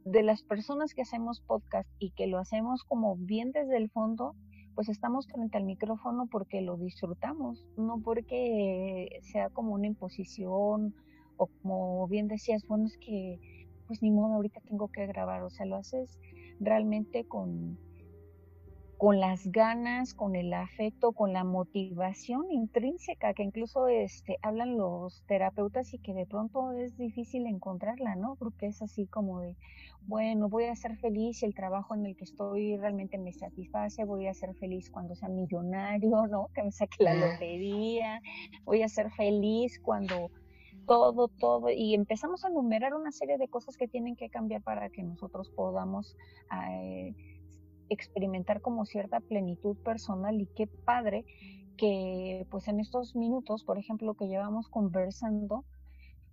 de 0.06 0.24
las 0.24 0.44
personas 0.44 0.94
que 0.94 1.02
hacemos 1.02 1.42
podcast 1.42 1.90
y 2.00 2.12
que 2.12 2.28
lo 2.28 2.40
hacemos 2.40 2.84
como 2.84 3.16
bien 3.16 3.52
desde 3.52 3.78
el 3.78 3.90
fondo, 3.90 4.36
pues 4.76 4.90
estamos 4.90 5.28
frente 5.28 5.58
al 5.58 5.66
micrófono 5.66 6.28
porque 6.32 6.62
lo 6.62 6.78
disfrutamos, 6.78 7.66
no 7.78 8.00
porque 8.02 9.20
sea 9.22 9.50
como 9.50 9.74
una 9.74 9.88
imposición 9.88 10.96
o 11.38 11.48
como 11.62 12.08
bien 12.08 12.28
decías, 12.28 12.66
bueno, 12.68 12.86
es 12.86 12.98
que 12.98 13.40
pues 13.90 14.04
ni 14.04 14.12
modo, 14.12 14.36
ahorita 14.36 14.62
tengo 14.62 14.88
que 14.90 15.08
grabar, 15.08 15.42
o 15.42 15.50
sea, 15.50 15.66
lo 15.66 15.76
haces 15.76 16.20
realmente 16.60 17.26
con, 17.26 17.80
con 19.00 19.22
las 19.22 19.50
ganas, 19.50 20.14
con 20.14 20.36
el 20.36 20.54
afecto, 20.54 21.14
con 21.14 21.32
la 21.32 21.46
motivación 21.46 22.52
intrínseca 22.52 23.34
que 23.34 23.44
incluso 23.44 23.88
este, 23.88 24.38
hablan 24.42 24.78
los 24.78 25.24
terapeutas 25.26 25.94
y 25.94 26.00
que 26.00 26.14
de 26.14 26.26
pronto 26.26 26.74
es 26.74 26.98
difícil 26.98 27.48
encontrarla, 27.48 28.18
¿no? 28.18 28.36
Porque 28.36 28.68
es 28.68 28.82
así 28.82 29.08
como 29.08 29.40
de, 29.40 29.56
bueno, 30.02 30.50
voy 30.50 30.66
a 30.66 30.76
ser 30.76 30.98
feliz, 30.98 31.44
el 31.44 31.56
trabajo 31.56 31.96
en 31.96 32.08
el 32.08 32.18
que 32.18 32.26
estoy 32.26 32.76
realmente 32.76 33.18
me 33.18 33.32
satisface, 33.32 34.04
voy 34.04 34.28
a 34.28 34.34
ser 34.34 34.54
feliz 34.56 34.90
cuando 34.90 35.16
sea 35.16 35.30
millonario, 35.30 36.28
¿no? 36.28 36.50
Que 36.54 36.64
me 36.64 36.74
saque 36.74 37.02
la 37.02 37.14
lotería, 37.14 38.22
voy 38.66 38.82
a 38.82 38.90
ser 38.90 39.12
feliz 39.12 39.80
cuando 39.80 40.30
todo, 40.86 41.30
todo, 41.30 41.70
y 41.70 41.94
empezamos 41.94 42.44
a 42.44 42.50
enumerar 42.50 42.94
una 42.94 43.14
serie 43.14 43.38
de 43.38 43.48
cosas 43.48 43.78
que 43.78 43.88
tienen 43.88 44.18
que 44.18 44.30
cambiar 44.30 44.62
para 44.62 44.90
que 44.90 45.04
nosotros 45.04 45.50
podamos... 45.52 46.18
Eh, 46.70 47.16
experimentar 47.90 48.62
como 48.62 48.86
cierta 48.86 49.20
plenitud 49.20 49.78
personal 49.84 50.40
y 50.40 50.48
qué 50.56 50.68
padre 50.86 51.26
que 51.78 52.46
pues 52.50 52.68
en 52.68 52.80
estos 52.80 53.16
minutos, 53.16 53.64
por 53.64 53.78
ejemplo, 53.78 54.14
que 54.14 54.28
llevamos 54.28 54.68
conversando, 54.68 55.66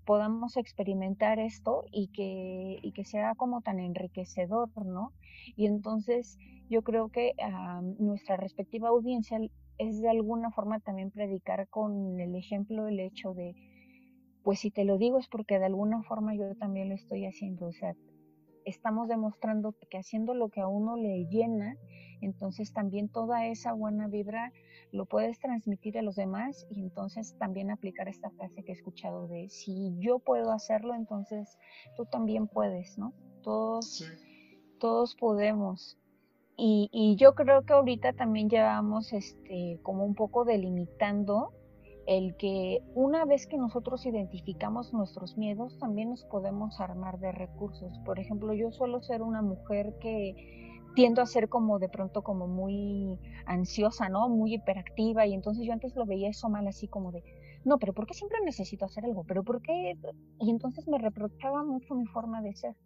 podamos 0.04 0.56
experimentar 0.56 1.38
esto 1.38 1.84
y 1.92 2.08
que, 2.08 2.78
y 2.82 2.92
que 2.92 3.04
sea 3.04 3.34
como 3.34 3.60
tan 3.60 3.78
enriquecedor, 3.78 4.70
¿no? 4.84 5.12
Y 5.56 5.66
entonces 5.66 6.38
yo 6.68 6.82
creo 6.82 7.10
que 7.10 7.32
ah, 7.42 7.80
nuestra 7.98 8.36
respectiva 8.36 8.88
audiencia 8.88 9.38
es 9.78 10.00
de 10.00 10.08
alguna 10.08 10.50
forma 10.50 10.80
también 10.80 11.10
predicar 11.10 11.68
con 11.68 12.18
el 12.20 12.34
ejemplo 12.34 12.88
el 12.88 13.00
hecho 13.00 13.34
de, 13.34 13.54
pues 14.42 14.60
si 14.60 14.70
te 14.70 14.84
lo 14.84 14.96
digo 14.96 15.18
es 15.18 15.28
porque 15.28 15.58
de 15.58 15.66
alguna 15.66 16.02
forma 16.04 16.34
yo 16.34 16.54
también 16.56 16.88
lo 16.88 16.94
estoy 16.94 17.26
haciendo, 17.26 17.66
o 17.66 17.72
sea, 17.72 17.94
estamos 18.66 19.08
demostrando 19.08 19.74
que 19.88 19.96
haciendo 19.96 20.34
lo 20.34 20.50
que 20.50 20.60
a 20.60 20.66
uno 20.66 20.96
le 20.96 21.26
llena, 21.26 21.76
entonces 22.20 22.72
también 22.72 23.08
toda 23.08 23.46
esa 23.46 23.72
buena 23.72 24.08
vibra 24.08 24.52
lo 24.92 25.06
puedes 25.06 25.38
transmitir 25.38 25.96
a 25.98 26.02
los 26.02 26.16
demás 26.16 26.66
y 26.68 26.80
entonces 26.80 27.36
también 27.38 27.70
aplicar 27.70 28.08
esta 28.08 28.30
frase 28.30 28.64
que 28.64 28.72
he 28.72 28.74
escuchado 28.74 29.28
de 29.28 29.48
si 29.48 29.94
yo 29.98 30.18
puedo 30.18 30.52
hacerlo, 30.52 30.94
entonces 30.94 31.58
tú 31.96 32.06
también 32.06 32.48
puedes, 32.48 32.98
¿no? 32.98 33.14
Todos, 33.42 34.04
todos 34.78 35.14
podemos. 35.14 35.96
Y, 36.58 36.88
y, 36.90 37.16
yo 37.16 37.34
creo 37.34 37.66
que 37.66 37.74
ahorita 37.74 38.14
también 38.14 38.48
llevamos 38.48 39.12
este 39.12 39.78
como 39.82 40.06
un 40.06 40.14
poco 40.14 40.46
delimitando 40.46 41.52
el 42.06 42.36
que 42.36 42.82
una 42.94 43.24
vez 43.24 43.46
que 43.46 43.58
nosotros 43.58 44.06
identificamos 44.06 44.92
nuestros 44.92 45.36
miedos, 45.36 45.76
también 45.78 46.10
nos 46.10 46.24
podemos 46.24 46.80
armar 46.80 47.18
de 47.18 47.32
recursos. 47.32 47.98
Por 48.04 48.20
ejemplo, 48.20 48.54
yo 48.54 48.70
suelo 48.70 49.02
ser 49.02 49.22
una 49.22 49.42
mujer 49.42 49.94
que 50.00 50.34
tiendo 50.94 51.20
a 51.20 51.26
ser 51.26 51.48
como 51.48 51.78
de 51.78 51.88
pronto 51.88 52.22
como 52.22 52.46
muy 52.46 53.18
ansiosa, 53.44 54.08
¿no? 54.08 54.28
Muy 54.28 54.54
hiperactiva 54.54 55.26
y 55.26 55.34
entonces 55.34 55.66
yo 55.66 55.72
antes 55.72 55.94
lo 55.94 56.06
veía 56.06 56.30
eso 56.30 56.48
mal 56.48 56.66
así 56.68 56.88
como 56.88 57.12
de, 57.12 57.22
no, 57.64 57.78
pero 57.78 57.92
¿por 57.92 58.06
qué 58.06 58.14
siempre 58.14 58.38
necesito 58.44 58.84
hacer 58.84 59.04
algo? 59.04 59.24
¿Pero 59.24 59.42
por 59.42 59.60
qué? 59.60 59.98
Y 60.40 60.50
entonces 60.50 60.88
me 60.88 60.98
reprochaba 60.98 61.64
mucho 61.64 61.94
mi 61.94 62.06
forma 62.06 62.40
de 62.40 62.54
ser. 62.54 62.76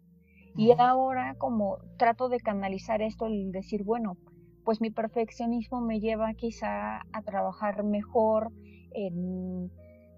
Y 0.57 0.73
ahora 0.77 1.35
como 1.37 1.77
trato 1.97 2.27
de 2.27 2.39
canalizar 2.39 3.01
esto, 3.01 3.27
el 3.27 3.51
decir, 3.51 3.83
bueno, 3.83 4.17
pues 4.65 4.81
mi 4.81 4.89
perfeccionismo 4.89 5.79
me 5.79 5.99
lleva 5.99 6.33
quizá 6.33 6.97
a 7.13 7.21
trabajar 7.23 7.83
mejor 7.83 8.51
en, 8.93 9.71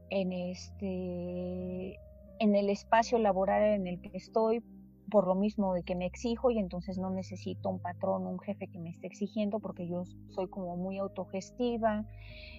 este, 0.09 1.99
en 2.39 2.55
el 2.55 2.69
espacio 2.69 3.17
laboral 3.17 3.63
en 3.63 3.87
el 3.87 3.99
que 4.01 4.11
estoy, 4.13 4.63
por 5.09 5.27
lo 5.27 5.35
mismo 5.35 5.73
de 5.73 5.83
que 5.83 5.95
me 5.95 6.05
exijo 6.05 6.49
y 6.49 6.57
entonces 6.57 6.97
no 6.97 7.09
necesito 7.09 7.69
un 7.69 7.79
patrón, 7.79 8.25
un 8.25 8.39
jefe 8.39 8.67
que 8.67 8.79
me 8.79 8.89
esté 8.89 9.07
exigiendo 9.07 9.59
porque 9.59 9.87
yo 9.87 10.03
soy 10.29 10.47
como 10.47 10.77
muy 10.77 10.97
autogestiva. 10.97 12.05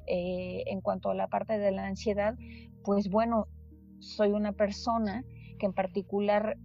Eh, 0.07 0.65
en 0.67 0.83
cuanto 0.83 1.11
a 1.11 1.15
la 1.15 1.29
parte 1.29 1.59
de 1.59 1.73
la 1.73 1.87
ansiedad, 1.87 2.37
pues 2.85 3.09
bueno, 3.09 3.47
soy 4.01 4.33
una 4.33 4.53
persona 4.53 5.25
que 5.59 5.67
en 5.67 5.73
particular 5.73 6.59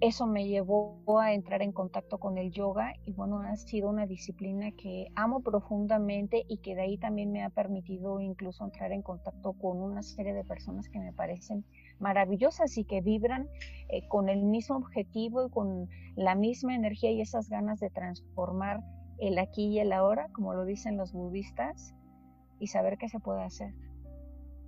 eso 0.00 0.26
me 0.26 0.46
llevó 0.46 1.20
a 1.20 1.32
entrar 1.32 1.62
en 1.62 1.72
contacto 1.72 2.18
con 2.18 2.36
el 2.36 2.50
yoga 2.50 2.92
y 3.04 3.12
bueno, 3.12 3.40
ha 3.40 3.56
sido 3.56 3.88
una 3.88 4.06
disciplina 4.06 4.70
que 4.72 5.06
amo 5.14 5.40
profundamente 5.40 6.44
y 6.48 6.58
que 6.58 6.74
de 6.74 6.82
ahí 6.82 6.98
también 6.98 7.32
me 7.32 7.42
ha 7.42 7.48
permitido 7.48 8.20
incluso 8.20 8.64
entrar 8.64 8.92
en 8.92 9.02
contacto 9.02 9.54
con 9.54 9.78
una 9.78 10.02
serie 10.02 10.34
de 10.34 10.44
personas 10.44 10.88
que 10.90 10.98
me 10.98 11.14
parecen 11.14 11.64
maravillosas 11.98 12.76
y 12.76 12.84
que 12.84 13.00
vibran 13.00 13.48
eh, 13.88 14.06
con 14.08 14.28
el 14.28 14.42
mismo 14.42 14.76
objetivo 14.76 15.46
y 15.46 15.50
con 15.50 15.88
la 16.14 16.34
misma 16.34 16.74
energía 16.74 17.10
y 17.10 17.22
esas 17.22 17.48
ganas 17.48 17.80
de 17.80 17.88
transformar 17.88 18.80
el 19.18 19.38
aquí 19.38 19.68
y 19.68 19.78
el 19.78 19.92
ahora, 19.92 20.28
como 20.32 20.52
lo 20.52 20.66
dicen 20.66 20.98
los 20.98 21.12
budistas, 21.12 21.94
y 22.58 22.66
saber 22.66 22.98
qué 22.98 23.08
se 23.08 23.18
puede 23.18 23.42
hacer. 23.42 23.74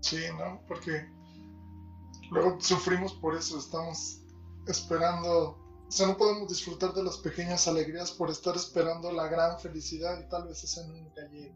Sí, 0.01 0.19
¿no? 0.39 0.61
Porque 0.67 1.07
luego 2.31 2.59
sufrimos 2.61 3.13
por 3.15 3.35
eso, 3.35 3.59
estamos 3.59 4.25
esperando, 4.69 5.59
o 5.87 5.91
sea, 5.91 6.07
no 6.07 6.17
podemos 6.17 6.49
disfrutar 6.49 6.93
de 6.93 7.03
las 7.03 7.17
pequeñas 7.19 7.67
alegrías 7.69 8.11
por 8.11 8.31
estar 8.31 8.55
esperando 8.57 9.11
la 9.13 9.29
gran 9.29 9.59
felicidad 9.59 10.21
y 10.21 10.29
tal 10.29 10.47
vez 10.49 10.63
esa 10.65 10.87
nunca 10.87 11.23
llegue. 11.31 11.55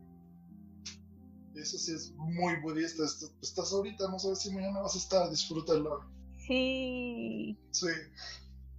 Eso 1.55 1.77
sí 1.79 1.93
es 1.93 2.13
muy 2.17 2.57
budista. 2.63 3.05
Estás 3.43 3.73
ahorita, 3.73 4.09
no 4.09 4.19
sabes 4.19 4.41
si 4.41 4.55
mañana 4.55 4.81
vas 4.81 4.95
a 4.95 4.99
estar, 4.99 5.31
disfrútalo. 5.31 6.01
Sí. 6.39 7.57
Sí. 7.71 7.89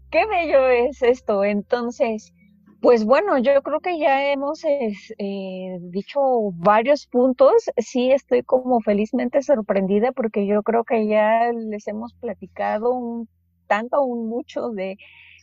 Qué 0.09 0.25
bello 0.25 0.67
es 0.69 1.01
esto. 1.01 1.43
Entonces, 1.43 2.33
pues 2.81 3.05
bueno, 3.05 3.37
yo 3.37 3.61
creo 3.63 3.79
que 3.79 3.97
ya 3.97 4.31
hemos 4.31 4.63
eh, 4.65 5.77
dicho 5.79 6.19
varios 6.51 7.07
puntos. 7.07 7.69
Sí, 7.77 8.11
estoy 8.11 8.43
como 8.43 8.81
felizmente 8.81 9.41
sorprendida 9.41 10.11
porque 10.11 10.45
yo 10.45 10.63
creo 10.63 10.83
que 10.83 11.07
ya 11.07 11.51
les 11.53 11.87
hemos 11.87 12.13
platicado 12.15 12.91
un 12.91 13.29
tanto 13.67 14.01
un 14.03 14.27
mucho 14.27 14.69
de 14.69 14.97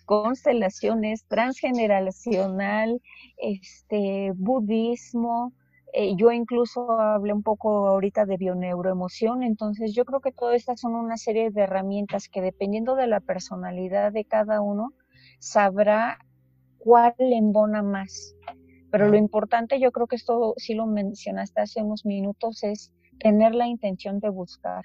constelaciones 0.07 1.25
transgeneracional, 1.27 3.01
este, 3.37 4.33
budismo, 4.35 5.53
eh, 5.93 6.15
yo 6.17 6.31
incluso 6.31 7.01
hablé 7.01 7.33
un 7.33 7.43
poco 7.43 7.89
ahorita 7.89 8.25
de 8.25 8.37
bioneuroemoción, 8.37 9.43
entonces 9.43 9.93
yo 9.95 10.05
creo 10.05 10.21
que 10.21 10.33
todas 10.33 10.57
estas 10.57 10.81
son 10.81 10.95
una 10.95 11.17
serie 11.17 11.51
de 11.51 11.63
herramientas 11.63 12.29
que 12.29 12.41
dependiendo 12.41 12.95
de 12.95 13.09
la 13.09 13.21
personalidad 13.21 14.13
de 14.13 14.25
cada 14.25 14.61
uno, 14.61 14.93
sabrá 15.41 16.19
cuál 16.79 17.15
le 17.19 17.37
embona 17.37 17.83
más. 17.83 18.35
Pero 18.91 19.09
lo 19.09 19.17
importante, 19.17 19.79
yo 19.79 19.93
creo 19.93 20.09
que 20.09 20.17
esto 20.17 20.55
sí 20.57 20.75
lo 20.75 20.87
mencionaste 20.87 21.61
hace 21.61 21.83
unos 21.83 22.05
minutos, 22.05 22.65
es 22.65 22.93
tener 23.21 23.55
la 23.55 23.69
intención 23.69 24.19
de 24.19 24.31
buscar. 24.31 24.85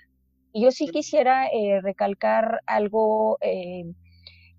Y 0.55 0.61
yo 0.63 0.71
sí 0.71 0.87
quisiera 0.87 1.47
eh, 1.47 1.81
recalcar 1.81 2.61
algo 2.65 3.37
eh, 3.41 3.93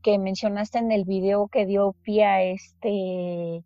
que 0.03 0.19
mencionaste 0.19 0.77
en 0.77 0.93
el 0.93 1.07
video 1.07 1.49
que 1.49 1.65
dio 1.65 1.95
pie 2.03 2.27
a 2.27 2.43
este 2.43 3.65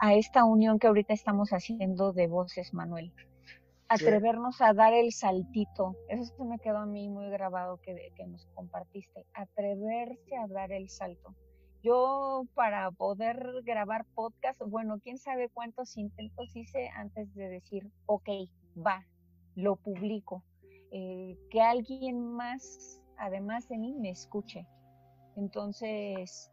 a 0.00 0.14
esta 0.14 0.44
unión 0.44 0.78
que 0.78 0.86
ahorita 0.86 1.12
estamos 1.12 1.50
haciendo 1.50 2.14
de 2.14 2.28
voces, 2.28 2.72
Manuel. 2.72 3.12
atrevernos 3.88 4.62
a 4.62 4.72
dar 4.72 4.94
el 4.94 5.12
saltito. 5.12 5.94
Eso 6.08 6.34
se 6.34 6.44
me 6.44 6.58
quedó 6.60 6.78
a 6.78 6.86
mí 6.86 7.10
muy 7.10 7.28
grabado 7.28 7.76
que, 7.76 7.94
que 8.16 8.26
nos 8.26 8.46
compartiste. 8.54 9.26
Atreverse 9.34 10.36
a 10.38 10.46
dar 10.46 10.72
el 10.72 10.88
salto. 10.88 11.34
Yo 11.82 12.46
para 12.54 12.90
poder 12.90 13.36
grabar 13.64 14.06
podcast, 14.14 14.58
bueno, 14.66 14.98
quién 15.02 15.18
sabe 15.18 15.50
cuántos 15.50 15.98
intentos 15.98 16.56
hice 16.56 16.88
antes 16.96 17.34
de 17.34 17.50
decir, 17.50 17.86
ok, 18.06 18.30
va, 18.74 19.06
lo 19.56 19.76
publico. 19.76 20.42
Eh, 20.96 21.36
que 21.50 21.60
alguien 21.60 22.24
más, 22.24 23.00
además 23.18 23.68
de 23.68 23.78
mí, 23.78 23.96
me 23.98 24.10
escuche. 24.10 24.64
Entonces, 25.34 26.52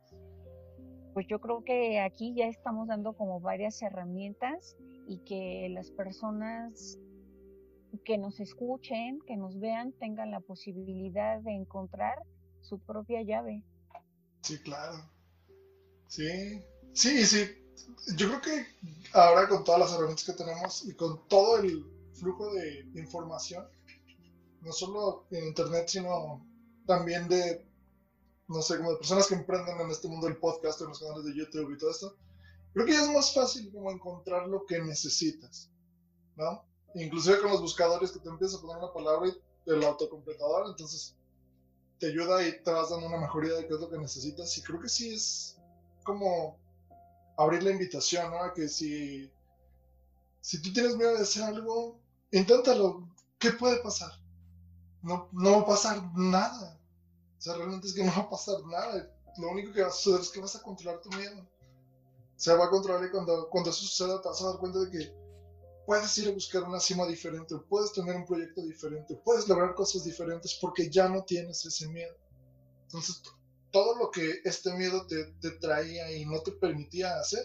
pues 1.14 1.28
yo 1.30 1.40
creo 1.40 1.64
que 1.64 2.00
aquí 2.00 2.34
ya 2.36 2.48
estamos 2.48 2.88
dando 2.88 3.14
como 3.14 3.40
varias 3.40 3.80
herramientas 3.84 4.76
y 5.08 5.20
que 5.20 5.70
las 5.70 5.92
personas 5.92 6.98
que 8.04 8.18
nos 8.18 8.40
escuchen, 8.40 9.20
que 9.28 9.38
nos 9.38 9.60
vean, 9.60 9.92
tengan 10.00 10.32
la 10.32 10.40
posibilidad 10.40 11.40
de 11.42 11.52
encontrar 11.52 12.16
su 12.62 12.80
propia 12.80 13.22
llave. 13.22 13.62
Sí, 14.42 14.58
claro. 14.64 15.04
Sí, 16.08 16.64
sí, 16.94 17.28
sí. 17.28 17.46
Yo 18.18 18.28
creo 18.28 18.42
que 18.42 18.66
ahora 19.14 19.48
con 19.48 19.64
todas 19.64 19.82
las 19.82 19.94
herramientas 19.94 20.26
que 20.26 20.34
tenemos 20.34 20.84
y 20.88 20.96
con 20.96 21.28
todo 21.28 21.60
el 21.60 21.86
flujo 22.14 22.52
de 22.54 22.88
información, 22.96 23.68
no 24.62 24.72
solo 24.72 25.26
en 25.32 25.48
Internet, 25.48 25.88
sino 25.88 26.46
también 26.86 27.28
de, 27.28 27.66
no 28.48 28.62
sé, 28.62 28.78
como 28.78 28.92
de 28.92 28.98
personas 28.98 29.28
que 29.28 29.36
emprenden 29.36 29.80
en 29.80 29.90
este 29.90 30.08
mundo 30.08 30.28
del 30.28 30.38
podcast, 30.38 30.82
en 30.82 30.88
los 30.88 31.00
canales 31.00 31.26
de 31.26 31.36
YouTube 31.36 31.72
y 31.72 31.78
todo 31.78 31.92
esto, 31.92 32.16
creo 32.74 32.86
que 32.86 32.94
ya 32.94 33.04
es 33.04 33.10
más 33.10 33.34
fácil 33.34 33.72
como 33.72 33.92
encontrar 33.92 34.48
lo 34.48 34.66
que 34.66 34.80
necesitas, 34.82 35.72
¿no? 36.36 36.66
Inclusive 36.96 37.40
con 37.40 37.52
los 37.52 37.62
buscadores 37.62 38.12
que 38.12 38.20
te 38.20 38.30
empiezas 38.30 38.60
a 38.60 38.62
poner 38.62 38.78
una 38.78 38.94
palabra 38.94 39.30
y 39.30 39.70
el 39.70 39.84
autocompletador, 39.84 40.70
entonces 40.70 41.16
te 42.00 42.08
ayuda 42.08 42.46
y 42.46 42.64
te 42.64 42.72
vas 42.72 42.90
dando 42.90 43.08
una 43.08 43.20
mejoría 43.20 43.54
de 43.54 43.68
qué 43.68 43.74
es 43.76 43.80
lo 43.80 43.90
que 43.90 43.98
necesitas. 43.98 44.58
Y 44.58 44.64
creo 44.64 44.80
que 44.80 44.90
sí 44.90 45.14
es 45.14 45.58
como 46.04 46.60
abrir 47.38 47.64
la 47.64 47.72
invitación, 47.72 48.32
¿no? 48.32 48.54
que 48.54 48.68
si, 48.68 49.32
si 50.42 50.62
tú 50.62 50.74
tienes 50.74 50.96
miedo 50.98 51.16
de 51.16 51.22
hacer 51.22 51.44
algo, 51.44 52.00
inténtalo. 52.32 53.08
¿Qué 53.38 53.52
puede 53.52 53.82
pasar? 53.82 54.12
No, 55.02 55.30
no 55.32 55.52
va 55.52 55.62
a 55.62 55.66
pasar 55.66 56.02
nada. 56.16 56.80
O 57.38 57.42
sea, 57.42 57.56
realmente 57.56 57.88
es 57.88 57.94
que 57.94 58.04
no 58.06 58.12
va 58.12 58.24
a 58.24 58.30
pasar 58.30 58.64
nada. 58.66 59.12
Lo 59.38 59.50
único 59.50 59.72
que 59.74 59.82
va 59.82 59.88
a 59.88 59.92
suceder 59.92 60.22
es 60.22 60.30
que 60.30 60.42
vas 60.42 60.56
a 60.56 60.62
controlar 60.62 61.02
tu 61.02 61.10
miedo. 61.10 61.48
Se 62.36 62.54
va 62.56 62.66
a 62.66 62.70
controlar 62.70 63.06
y 63.06 63.12
cuando, 63.12 63.50
cuando 63.50 63.70
eso 63.70 63.82
suceda 63.82 64.22
te 64.22 64.28
vas 64.28 64.42
a 64.42 64.48
dar 64.48 64.58
cuenta 64.58 64.80
de 64.80 64.90
que 64.90 65.22
puedes 65.86 66.18
ir 66.18 66.30
a 66.30 66.34
buscar 66.34 66.64
una 66.64 66.80
cima 66.80 67.06
diferente, 67.06 67.56
puedes 67.70 67.94
tener 67.94 68.16
un 68.16 68.26
proyecto 68.26 68.62
diferente, 68.62 69.16
puedes 69.24 69.48
lograr 69.48 69.76
cosas 69.76 70.04
diferentes 70.04 70.58
porque 70.60 70.90
ya 70.90 71.08
no 71.08 71.24
tienes 71.24 71.66
ese 71.66 71.88
miedo. 71.90 72.16
Entonces, 72.84 73.22
todo 73.72 73.96
lo 73.96 74.10
que 74.12 74.42
este 74.44 74.74
miedo 74.74 75.06
te, 75.08 75.34
te 75.40 75.52
traía 75.52 76.12
y 76.12 76.26
no 76.26 76.42
te 76.42 76.52
permitía 76.54 77.20
hacer, 77.20 77.44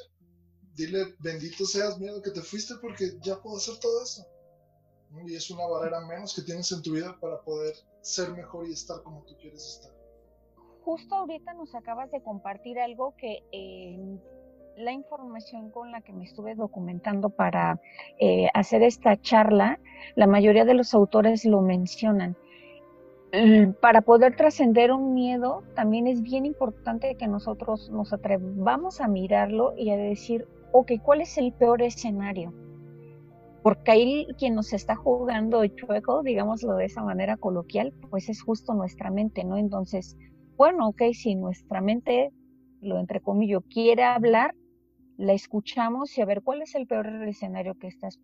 dile, 0.74 1.14
bendito 1.18 1.64
seas 1.64 1.98
miedo 1.98 2.22
que 2.22 2.30
te 2.30 2.42
fuiste 2.42 2.74
porque 2.80 3.18
ya 3.22 3.40
puedo 3.40 3.56
hacer 3.56 3.78
todo 3.78 4.02
eso. 4.02 4.26
Y 5.26 5.34
es 5.34 5.50
una 5.50 5.66
barrera 5.66 6.00
menos 6.06 6.34
que 6.34 6.42
tienes 6.42 6.70
en 6.72 6.82
tu 6.82 6.92
vida 6.92 7.16
para 7.20 7.40
poder 7.40 7.74
ser 8.00 8.30
mejor 8.32 8.68
y 8.68 8.72
estar 8.72 9.02
como 9.02 9.24
tú 9.24 9.34
quieres 9.40 9.64
estar. 9.66 9.92
Justo 10.84 11.14
ahorita 11.14 11.54
nos 11.54 11.74
acabas 11.74 12.10
de 12.10 12.22
compartir 12.22 12.78
algo 12.78 13.14
que 13.16 13.42
eh, 13.50 13.98
la 14.76 14.92
información 14.92 15.70
con 15.70 15.90
la 15.90 16.00
que 16.00 16.12
me 16.12 16.24
estuve 16.24 16.54
documentando 16.54 17.30
para 17.30 17.80
eh, 18.20 18.48
hacer 18.54 18.82
esta 18.82 19.20
charla, 19.20 19.80
la 20.14 20.26
mayoría 20.26 20.64
de 20.64 20.74
los 20.74 20.94
autores 20.94 21.44
lo 21.44 21.60
mencionan. 21.60 22.36
Para 23.82 24.00
poder 24.00 24.34
trascender 24.34 24.92
un 24.92 25.12
miedo, 25.12 25.62
también 25.74 26.06
es 26.06 26.22
bien 26.22 26.46
importante 26.46 27.16
que 27.16 27.28
nosotros 27.28 27.90
nos 27.90 28.14
atrevamos 28.14 29.02
a 29.02 29.08
mirarlo 29.08 29.74
y 29.76 29.90
a 29.90 29.96
decir, 29.96 30.48
ok, 30.72 30.92
¿cuál 31.02 31.20
es 31.20 31.36
el 31.36 31.52
peor 31.52 31.82
escenario? 31.82 32.54
Porque 33.66 33.90
ahí 33.90 34.26
quien 34.38 34.54
nos 34.54 34.72
está 34.72 34.94
jugando 34.94 35.66
chueco, 35.66 36.22
digámoslo 36.22 36.76
de 36.76 36.84
esa 36.84 37.02
manera 37.02 37.36
coloquial, 37.36 37.92
pues 38.10 38.28
es 38.28 38.40
justo 38.40 38.74
nuestra 38.74 39.10
mente, 39.10 39.42
¿no? 39.42 39.56
Entonces, 39.56 40.16
bueno, 40.56 40.86
ok, 40.90 41.02
si 41.12 41.34
nuestra 41.34 41.80
mente, 41.80 42.30
lo 42.80 43.00
entre 43.00 43.20
comillas, 43.20 43.62
quiere 43.68 44.04
hablar, 44.04 44.54
la 45.16 45.32
escuchamos 45.32 46.16
y 46.16 46.22
a 46.22 46.26
ver 46.26 46.42
cuál 46.42 46.62
es 46.62 46.76
el 46.76 46.86
peor 46.86 47.08
escenario 47.26 47.74
que 47.74 47.88
estás 47.88 48.20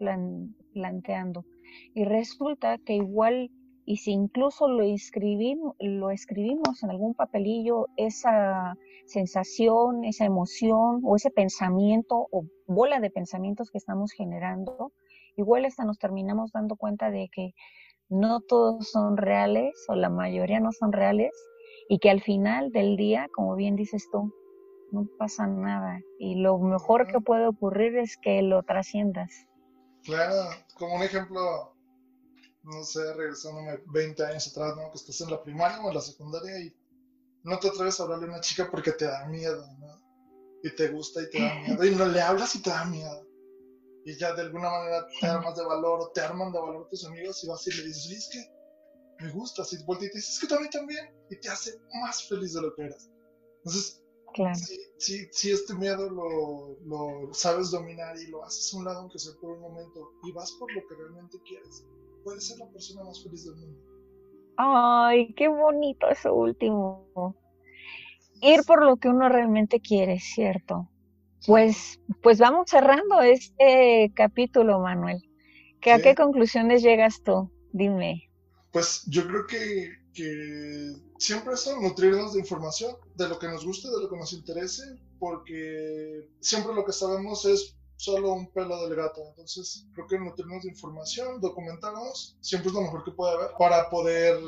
planteando. 0.74 1.44
Y 1.92 2.04
resulta 2.04 2.78
que 2.78 2.94
igual, 2.94 3.50
y 3.84 3.96
si 3.96 4.12
incluso 4.12 4.68
lo 4.68 4.84
escribimos, 4.84 5.74
lo 5.80 6.10
escribimos 6.10 6.84
en 6.84 6.90
algún 6.90 7.14
papelillo, 7.14 7.88
esa 7.96 8.76
sensación, 9.06 10.04
esa 10.04 10.24
emoción 10.24 11.00
o 11.02 11.16
ese 11.16 11.32
pensamiento 11.32 12.28
o 12.30 12.44
bola 12.68 13.00
de 13.00 13.10
pensamientos 13.10 13.72
que 13.72 13.78
estamos 13.78 14.12
generando, 14.12 14.92
igual 15.36 15.64
hasta 15.64 15.84
nos 15.84 15.98
terminamos 15.98 16.52
dando 16.52 16.76
cuenta 16.76 17.10
de 17.10 17.28
que 17.32 17.54
no 18.08 18.40
todos 18.40 18.90
son 18.90 19.16
reales 19.16 19.72
o 19.88 19.94
la 19.94 20.10
mayoría 20.10 20.60
no 20.60 20.72
son 20.72 20.92
reales 20.92 21.32
y 21.88 21.98
que 21.98 22.10
al 22.10 22.22
final 22.22 22.70
del 22.70 22.96
día, 22.96 23.28
como 23.34 23.56
bien 23.56 23.76
dices 23.76 24.08
tú, 24.10 24.32
no 24.92 25.08
pasa 25.18 25.46
nada. 25.46 26.00
Y 26.18 26.36
lo 26.36 26.58
mejor 26.58 27.06
que 27.06 27.20
puede 27.20 27.46
ocurrir 27.46 27.96
es 27.96 28.16
que 28.16 28.42
lo 28.42 28.62
trasciendas. 28.62 29.30
Claro, 30.04 30.50
como 30.74 30.96
un 30.96 31.02
ejemplo, 31.02 31.74
no 32.62 32.84
sé, 32.84 33.14
regresándome 33.14 33.78
20 33.86 34.24
años 34.24 34.48
atrás, 34.48 34.76
¿no? 34.76 34.90
Que 34.90 34.98
estás 34.98 35.20
en 35.22 35.30
la 35.30 35.42
primaria 35.42 35.80
o 35.80 35.88
en 35.88 35.94
la 35.94 36.00
secundaria 36.00 36.60
y 36.60 36.74
no 37.44 37.58
te 37.58 37.68
atreves 37.68 37.98
a 37.98 38.04
hablarle 38.04 38.26
a 38.26 38.30
una 38.30 38.40
chica 38.40 38.68
porque 38.70 38.92
te 38.92 39.06
da 39.06 39.26
miedo, 39.26 39.66
¿no? 39.78 40.00
Y 40.62 40.74
te 40.74 40.88
gusta 40.88 41.22
y 41.22 41.30
te 41.30 41.40
da 41.40 41.54
miedo. 41.60 41.84
Y 41.84 41.94
no 41.94 42.06
le 42.06 42.20
hablas 42.20 42.54
y 42.54 42.62
te 42.62 42.70
da 42.70 42.84
miedo. 42.84 43.26
Y 44.04 44.16
ya 44.18 44.34
de 44.34 44.42
alguna 44.42 44.70
manera 44.70 45.06
te 45.20 45.26
armas 45.26 45.56
de 45.56 45.64
valor 45.64 46.00
o 46.00 46.10
te 46.10 46.20
arman 46.20 46.52
de 46.52 46.58
valor 46.58 46.88
tus 46.88 47.06
amigos 47.06 47.42
y 47.44 47.48
vas 47.48 47.66
y 47.66 47.70
le 47.70 47.84
dices, 47.84 48.10
es 48.10 48.28
que 48.30 49.24
me 49.24 49.32
gusta. 49.32 49.62
Y 49.70 49.84
vuelta 49.84 50.06
y 50.06 50.10
te 50.10 50.16
dices, 50.16 50.34
es 50.34 50.40
que 50.40 50.46
también 50.48 50.70
también. 50.70 51.14
Y 51.30 51.40
te 51.40 51.48
hace 51.48 51.78
más 52.02 52.28
feliz 52.28 52.54
de 52.54 52.62
lo 52.62 52.74
que 52.74 52.82
eras. 52.82 53.10
Entonces, 53.58 54.02
si, 54.98 55.26
si, 55.30 55.50
este 55.50 55.74
miedo 55.74 56.08
lo, 56.10 56.76
lo, 56.86 57.34
sabes 57.34 57.70
dominar 57.70 58.16
y 58.18 58.30
lo 58.30 58.44
haces 58.44 58.72
a 58.72 58.78
un 58.78 58.84
lado, 58.84 59.00
aunque 59.00 59.18
sea 59.18 59.34
por 59.40 59.52
un 59.52 59.60
momento, 59.60 60.12
y 60.24 60.32
vas 60.32 60.52
por 60.52 60.72
lo 60.72 60.80
que 60.88 60.94
realmente 60.94 61.38
quieres, 61.46 61.86
puedes 62.24 62.48
ser 62.48 62.58
la 62.58 62.68
persona 62.70 63.04
más 63.04 63.22
feliz 63.22 63.44
del 63.44 63.56
mundo. 63.56 63.80
Ay, 64.56 65.34
qué 65.34 65.48
bonito 65.48 66.08
eso 66.08 66.34
último. 66.34 67.36
Ir 68.40 68.62
por 68.64 68.84
lo 68.84 68.96
que 68.96 69.08
uno 69.08 69.28
realmente 69.28 69.80
quiere, 69.80 70.18
¿cierto? 70.18 70.88
Pues, 71.46 72.00
pues 72.22 72.38
vamos 72.38 72.70
cerrando 72.70 73.20
este 73.20 74.12
capítulo, 74.14 74.78
Manuel. 74.80 75.22
¿A 75.90 75.98
qué 75.98 76.14
conclusiones 76.14 76.82
llegas 76.82 77.22
tú? 77.24 77.50
Dime. 77.72 78.30
Pues 78.70 79.02
yo 79.06 79.26
creo 79.26 79.46
que, 79.46 79.90
que 80.14 80.92
siempre 81.18 81.54
es 81.54 81.68
nutrirnos 81.80 82.34
de 82.34 82.40
información, 82.40 82.94
de 83.16 83.28
lo 83.28 83.38
que 83.38 83.48
nos 83.48 83.64
guste, 83.66 83.88
de 83.88 84.00
lo 84.00 84.08
que 84.08 84.16
nos 84.16 84.32
interese, 84.32 84.82
porque 85.18 86.28
siempre 86.40 86.74
lo 86.74 86.84
que 86.84 86.92
sabemos 86.92 87.44
es 87.44 87.76
solo 87.96 88.32
un 88.32 88.50
pelo 88.52 88.88
del 88.88 88.96
gato. 88.96 89.22
Entonces, 89.28 89.86
creo 89.94 90.06
que 90.06 90.18
nutrirnos 90.18 90.62
de 90.62 90.70
información, 90.70 91.40
documentarnos, 91.40 92.36
siempre 92.40 92.68
es 92.68 92.74
lo 92.74 92.82
mejor 92.82 93.04
que 93.04 93.12
puede 93.12 93.34
haber 93.34 93.50
para 93.58 93.88
poder 93.90 94.40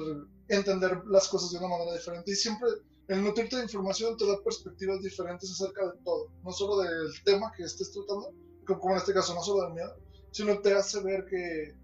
entender 0.49 1.03
las 1.07 1.29
cosas 1.29 1.53
de 1.53 1.59
una 1.59 1.69
manera 1.69 1.95
diferente. 1.95 2.31
Y 2.33 2.35
siempre 2.35 2.69
el 3.09 3.23
nutrirte 3.23 3.57
de 3.57 3.63
información 3.65 4.17
te 4.17 4.27
da 4.27 4.43
perspectivas 4.43 5.03
diferentes 5.03 5.51
acerca 5.51 5.87
de 5.87 5.99
todo, 6.05 6.31
no 6.43 6.53
solo 6.53 6.79
del 6.79 7.13
tema 7.25 7.53
que 7.57 7.65
estés 7.65 7.93
tratando, 7.93 8.33
como 8.67 8.93
en 8.93 8.99
este 8.99 9.13
caso, 9.13 9.35
no 9.35 9.43
solo 9.43 9.65
del 9.65 9.75
miedo, 9.75 9.97
sino 10.31 10.59
te 10.61 10.73
hace 10.75 11.01
ver 11.03 11.27
que 11.27 11.77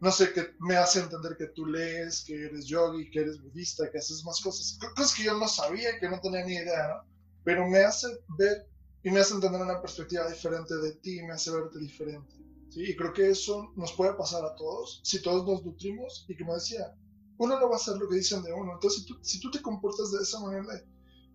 no 0.00 0.12
sé, 0.12 0.32
que 0.32 0.54
me 0.60 0.76
hace 0.76 1.00
entender 1.00 1.36
que 1.36 1.48
tú 1.48 1.66
lees, 1.66 2.24
que 2.24 2.46
eres 2.46 2.66
yogi, 2.66 3.10
que 3.10 3.20
eres 3.20 3.42
budista, 3.42 3.90
que 3.90 3.98
haces 3.98 4.24
más 4.24 4.40
cosas. 4.40 4.78
Cosas 4.94 5.14
que 5.14 5.24
yo 5.24 5.36
no 5.36 5.48
sabía, 5.48 5.98
que 5.98 6.08
no 6.08 6.20
tenía 6.20 6.44
ni 6.44 6.54
idea, 6.54 6.88
¿no? 6.88 7.10
Pero 7.44 7.66
me 7.66 7.80
hace 7.80 8.06
ver 8.38 8.68
y 9.02 9.10
me 9.10 9.20
hace 9.20 9.34
entender 9.34 9.60
una 9.60 9.80
perspectiva 9.80 10.28
diferente 10.28 10.76
de 10.76 10.92
ti, 10.96 11.20
me 11.22 11.32
hace 11.32 11.50
verte 11.50 11.78
diferente. 11.80 12.32
¿sí? 12.68 12.90
Y 12.90 12.96
creo 12.96 13.12
que 13.12 13.30
eso 13.30 13.72
nos 13.76 13.92
puede 13.92 14.14
pasar 14.14 14.44
a 14.44 14.54
todos, 14.54 15.00
si 15.02 15.20
todos 15.20 15.46
nos 15.46 15.64
nutrimos 15.64 16.26
y 16.28 16.36
como 16.36 16.54
decía, 16.54 16.94
uno 17.38 17.58
no 17.58 17.68
va 17.68 17.74
a 17.74 17.78
hacer 17.78 17.96
lo 17.96 18.08
que 18.08 18.16
dicen 18.16 18.42
de 18.42 18.52
uno. 18.52 18.74
Entonces, 18.74 19.02
si 19.02 19.06
tú, 19.06 19.18
si 19.22 19.40
tú 19.40 19.50
te 19.50 19.62
comportas 19.62 20.10
de 20.12 20.22
esa 20.22 20.40
manera, 20.40 20.64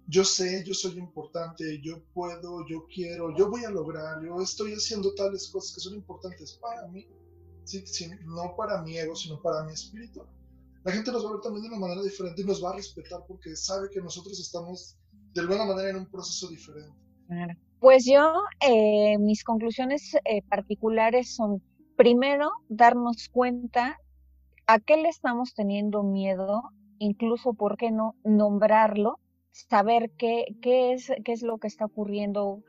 yo 0.07 0.23
sé, 0.23 0.63
yo 0.65 0.73
soy 0.73 0.97
importante, 0.97 1.79
yo 1.81 2.03
puedo, 2.13 2.67
yo 2.67 2.85
quiero, 2.93 3.35
yo 3.37 3.49
voy 3.49 3.63
a 3.63 3.69
lograr, 3.69 4.21
yo 4.21 4.41
estoy 4.41 4.73
haciendo 4.73 5.13
tales 5.15 5.49
cosas 5.49 5.75
que 5.75 5.81
son 5.81 5.95
importantes 5.95 6.59
para 6.61 6.87
mí, 6.87 7.07
¿sí? 7.63 7.83
no 8.25 8.55
para 8.57 8.81
mi 8.81 8.97
ego, 8.97 9.15
sino 9.15 9.41
para 9.41 9.63
mi 9.63 9.71
espíritu, 9.71 10.25
la 10.83 10.91
gente 10.91 11.11
nos 11.11 11.25
va 11.25 11.29
a 11.29 11.33
ver 11.33 11.41
también 11.41 11.63
de 11.63 11.69
una 11.69 11.79
manera 11.79 12.01
diferente 12.01 12.41
y 12.41 12.45
nos 12.45 12.61
va 12.61 12.71
a 12.71 12.75
respetar 12.75 13.21
porque 13.27 13.55
sabe 13.55 13.89
que 13.89 14.01
nosotros 14.01 14.37
estamos 14.39 14.97
de 15.33 15.41
alguna 15.41 15.65
manera 15.65 15.91
en 15.91 15.95
un 15.97 16.11
proceso 16.11 16.49
diferente. 16.49 16.93
Pues 17.79 18.05
yo, 18.05 18.33
eh, 18.59 19.17
mis 19.17 19.43
conclusiones 19.43 20.13
eh, 20.25 20.41
particulares 20.49 21.33
son, 21.33 21.63
primero 21.95 22.51
darnos 22.67 23.29
cuenta 23.31 23.97
a 24.67 24.79
qué 24.79 24.97
le 24.97 25.09
estamos 25.09 25.53
teniendo 25.53 26.03
miedo, 26.03 26.63
incluso, 26.99 27.53
¿por 27.53 27.77
qué 27.77 27.91
no 27.91 28.15
nombrarlo? 28.23 29.19
Saber 29.51 30.11
qué, 30.17 30.55
qué, 30.61 30.93
es, 30.93 31.11
qué 31.23 31.31
es 31.31 31.43
lo 31.43 31.57
que 31.57 31.67
está 31.67 31.85
ocurriendo. 31.85 32.63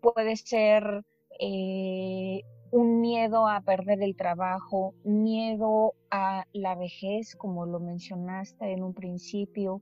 Puede 0.00 0.36
ser 0.36 1.04
eh, 1.38 2.42
un 2.70 3.00
miedo 3.00 3.46
a 3.46 3.60
perder 3.60 4.02
el 4.02 4.16
trabajo, 4.16 4.94
miedo 5.04 5.94
a 6.10 6.44
la 6.52 6.74
vejez, 6.74 7.36
como 7.36 7.66
lo 7.66 7.78
mencionaste 7.78 8.72
en 8.72 8.82
un 8.82 8.94
principio, 8.94 9.80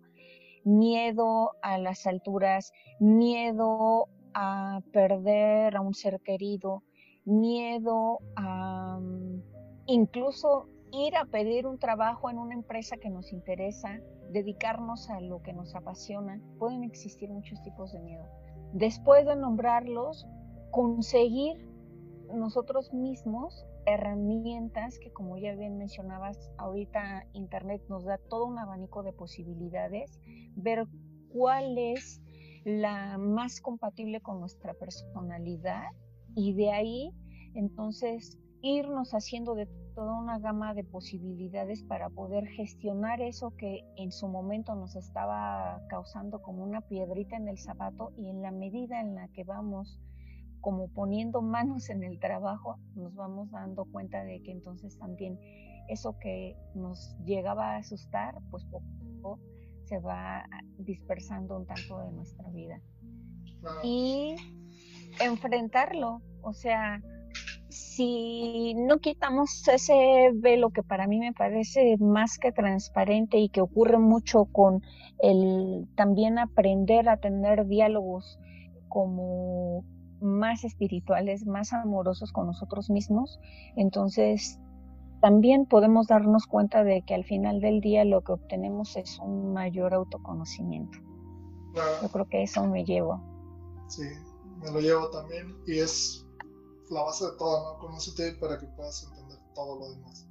miedo 0.64 1.52
a 1.62 1.78
las 1.78 2.06
alturas, 2.06 2.72
miedo 3.00 4.08
a 4.34 4.80
perder 4.92 5.76
a 5.76 5.80
un 5.80 5.94
ser 5.94 6.20
querido, 6.20 6.82
miedo 7.24 8.18
a 8.36 8.98
mm, 9.00 9.42
incluso 9.86 10.68
ir 10.92 11.16
a 11.16 11.24
pedir 11.24 11.66
un 11.66 11.78
trabajo 11.78 12.30
en 12.30 12.38
una 12.38 12.54
empresa 12.54 12.96
que 12.98 13.10
nos 13.10 13.32
interesa, 13.32 14.00
dedicarnos 14.30 15.08
a 15.10 15.20
lo 15.20 15.42
que 15.42 15.52
nos 15.52 15.74
apasiona. 15.74 16.40
Pueden 16.58 16.84
existir 16.84 17.30
muchos 17.30 17.62
tipos 17.62 17.92
de 17.92 18.00
miedo. 18.00 18.24
Después 18.72 19.26
de 19.26 19.36
nombrarlos, 19.36 20.26
conseguir 20.70 21.66
nosotros 22.34 22.92
mismos 22.92 23.66
herramientas 23.86 24.98
que 24.98 25.12
como 25.12 25.36
ya 25.38 25.54
bien 25.54 25.76
mencionabas, 25.76 26.50
ahorita 26.56 27.26
Internet 27.32 27.82
nos 27.88 28.04
da 28.04 28.18
todo 28.18 28.46
un 28.46 28.58
abanico 28.58 29.02
de 29.02 29.12
posibilidades, 29.12 30.20
ver 30.54 30.86
cuál 31.30 31.76
es 31.78 32.22
la 32.64 33.18
más 33.18 33.60
compatible 33.60 34.20
con 34.20 34.40
nuestra 34.40 34.74
personalidad 34.74 35.84
y 36.34 36.54
de 36.54 36.70
ahí 36.70 37.12
entonces 37.54 38.38
irnos 38.62 39.12
haciendo 39.12 39.54
de 39.54 39.66
toda 39.94 40.14
una 40.14 40.38
gama 40.38 40.72
de 40.72 40.84
posibilidades 40.84 41.82
para 41.82 42.08
poder 42.08 42.46
gestionar 42.46 43.20
eso 43.20 43.54
que 43.56 43.84
en 43.96 44.12
su 44.12 44.28
momento 44.28 44.74
nos 44.74 44.96
estaba 44.96 45.82
causando 45.88 46.40
como 46.40 46.62
una 46.62 46.80
piedrita 46.80 47.36
en 47.36 47.48
el 47.48 47.58
zapato 47.58 48.12
y 48.16 48.28
en 48.28 48.40
la 48.40 48.50
medida 48.50 49.00
en 49.00 49.14
la 49.14 49.28
que 49.28 49.44
vamos 49.44 50.00
como 50.60 50.88
poniendo 50.88 51.42
manos 51.42 51.90
en 51.90 52.04
el 52.04 52.20
trabajo, 52.20 52.78
nos 52.94 53.14
vamos 53.14 53.50
dando 53.50 53.84
cuenta 53.84 54.22
de 54.22 54.40
que 54.42 54.52
entonces 54.52 54.96
también 54.96 55.38
eso 55.88 56.16
que 56.20 56.56
nos 56.74 57.16
llegaba 57.24 57.74
a 57.74 57.76
asustar, 57.78 58.40
pues 58.50 58.64
poco 58.66 58.84
a 58.86 59.22
poco 59.22 59.40
se 59.84 59.98
va 59.98 60.48
dispersando 60.78 61.56
un 61.56 61.66
tanto 61.66 61.98
de 61.98 62.12
nuestra 62.12 62.48
vida. 62.50 62.80
Y 63.82 64.36
enfrentarlo, 65.20 66.22
o 66.42 66.52
sea, 66.52 67.02
si 67.72 68.74
no 68.74 68.98
quitamos 68.98 69.66
ese 69.66 70.30
velo 70.34 70.70
que 70.70 70.82
para 70.82 71.06
mí 71.06 71.18
me 71.18 71.32
parece 71.32 71.96
más 71.98 72.38
que 72.38 72.52
transparente 72.52 73.38
y 73.38 73.48
que 73.48 73.60
ocurre 73.60 73.98
mucho 73.98 74.44
con 74.44 74.82
el 75.22 75.88
también 75.96 76.38
aprender 76.38 77.08
a 77.08 77.16
tener 77.16 77.66
diálogos 77.66 78.38
como 78.88 79.84
más 80.20 80.64
espirituales, 80.64 81.46
más 81.46 81.72
amorosos 81.72 82.32
con 82.32 82.46
nosotros 82.46 82.90
mismos, 82.90 83.40
entonces 83.76 84.60
también 85.20 85.66
podemos 85.66 86.08
darnos 86.08 86.46
cuenta 86.46 86.84
de 86.84 87.02
que 87.02 87.14
al 87.14 87.24
final 87.24 87.60
del 87.60 87.80
día 87.80 88.04
lo 88.04 88.22
que 88.22 88.32
obtenemos 88.32 88.96
es 88.96 89.18
un 89.18 89.52
mayor 89.52 89.94
autoconocimiento. 89.94 90.98
Yo 92.02 92.08
creo 92.08 92.28
que 92.28 92.42
eso 92.42 92.66
me 92.66 92.84
llevo. 92.84 93.22
Sí, 93.88 94.02
me 94.60 94.70
lo 94.70 94.80
llevo 94.80 95.08
también 95.10 95.56
y 95.66 95.78
es 95.78 96.21
la 96.92 97.02
base 97.02 97.24
de 97.24 97.32
todo, 97.32 97.72
¿no? 97.72 97.78
Conócete 97.78 98.32
para 98.34 98.58
que 98.58 98.66
puedas 98.66 99.02
entender 99.04 99.38
todo 99.54 99.78
lo 99.78 99.90
demás. 99.90 100.26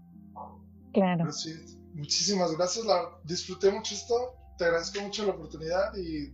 Claro. 0.94 1.32
sí, 1.32 1.54
muchísimas 1.94 2.56
gracias, 2.58 2.86
la, 2.86 3.18
disfruté 3.24 3.72
mucho 3.72 3.96
esto, 3.96 4.36
te 4.58 4.66
agradezco 4.66 5.02
mucho 5.02 5.26
la 5.26 5.32
oportunidad 5.32 5.96
y 5.96 6.34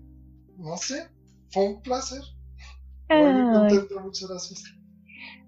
no 0.58 0.76
sé, 0.78 1.10
fue 1.52 1.68
un 1.68 1.82
placer 1.82 2.24
muchas 4.02 4.30
gracias. 4.30 4.64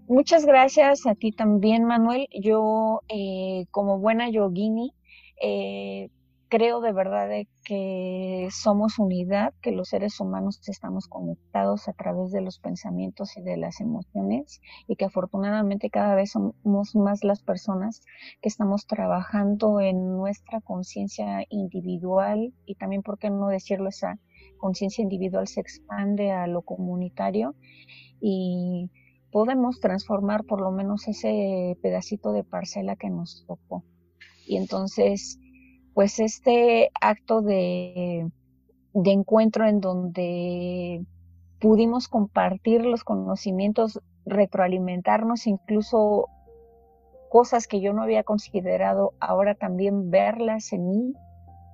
Muchas 0.08 0.46
gracias 0.46 1.06
a 1.06 1.16
ti 1.16 1.32
también, 1.32 1.84
Manuel. 1.84 2.28
Yo, 2.32 3.02
eh, 3.10 3.66
como 3.72 4.00
buena 4.00 4.30
yogini, 4.30 4.94
eh, 5.42 6.10
creo 6.50 6.82
de 6.82 6.92
verdad 6.92 7.30
que 7.64 8.50
somos 8.52 8.98
unidad, 8.98 9.54
que 9.62 9.72
los 9.72 9.90
seres 9.90 10.20
humanos 10.20 10.60
estamos 10.68 11.08
conectados 11.08 11.88
a 11.88 11.94
través 11.94 12.32
de 12.32 12.42
los 12.42 12.60
pensamientos 12.60 13.38
y 13.38 13.42
de 13.42 13.56
las 13.56 13.80
emociones 13.80 14.60
y 14.88 14.96
que 14.96 15.06
afortunadamente 15.06 15.90
cada 15.92 16.16
vez 16.16 16.32
somos 16.32 16.96
más 16.96 17.24
las 17.24 17.42
personas 17.42 18.02
que 18.42 18.50
estamos 18.50 18.88
trabajando 18.88 19.80
en 19.80 20.18
nuestra 20.18 20.60
conciencia 20.60 21.46
individual 21.50 22.54
y 22.66 22.76
también, 22.76 23.04
¿por 23.04 23.20
qué 23.20 23.30
no 23.30 23.48
decirlo, 23.48 23.90
esa 23.90 24.20
conciencia 24.58 25.04
individual 25.04 25.48
se 25.48 25.62
expande 25.62 26.32
a 26.32 26.48
lo 26.48 26.64
comunitario 26.64 27.56
y 28.20 28.90
podemos 29.32 29.80
transformar 29.80 30.44
por 30.46 30.62
lo 30.62 30.72
menos 30.72 31.08
ese 31.08 31.78
pedacito 31.84 32.32
de 32.32 32.44
parcela 32.44 32.96
que 32.96 33.12
nos 33.12 33.46
tocó. 33.48 33.84
Y 34.48 34.58
entonces, 34.58 35.40
pues 35.94 36.20
este 36.20 36.92
acto 37.00 37.42
de, 37.42 38.30
de 38.94 39.12
encuentro 39.12 39.66
en 39.66 39.82
donde 39.82 41.04
pudimos 41.60 42.08
compartir 42.08 42.86
los 42.86 43.04
conocimientos, 43.04 44.00
retroalimentarnos, 44.26 45.48
incluso 45.48 46.28
cosas 47.30 47.68
que 47.68 47.82
yo 47.82 47.94
no 47.94 48.04
había 48.04 48.24
considerado, 48.24 49.14
ahora 49.20 49.56
también 49.56 50.10
verlas 50.10 50.74
en 50.74 50.90
mí, 50.90 51.14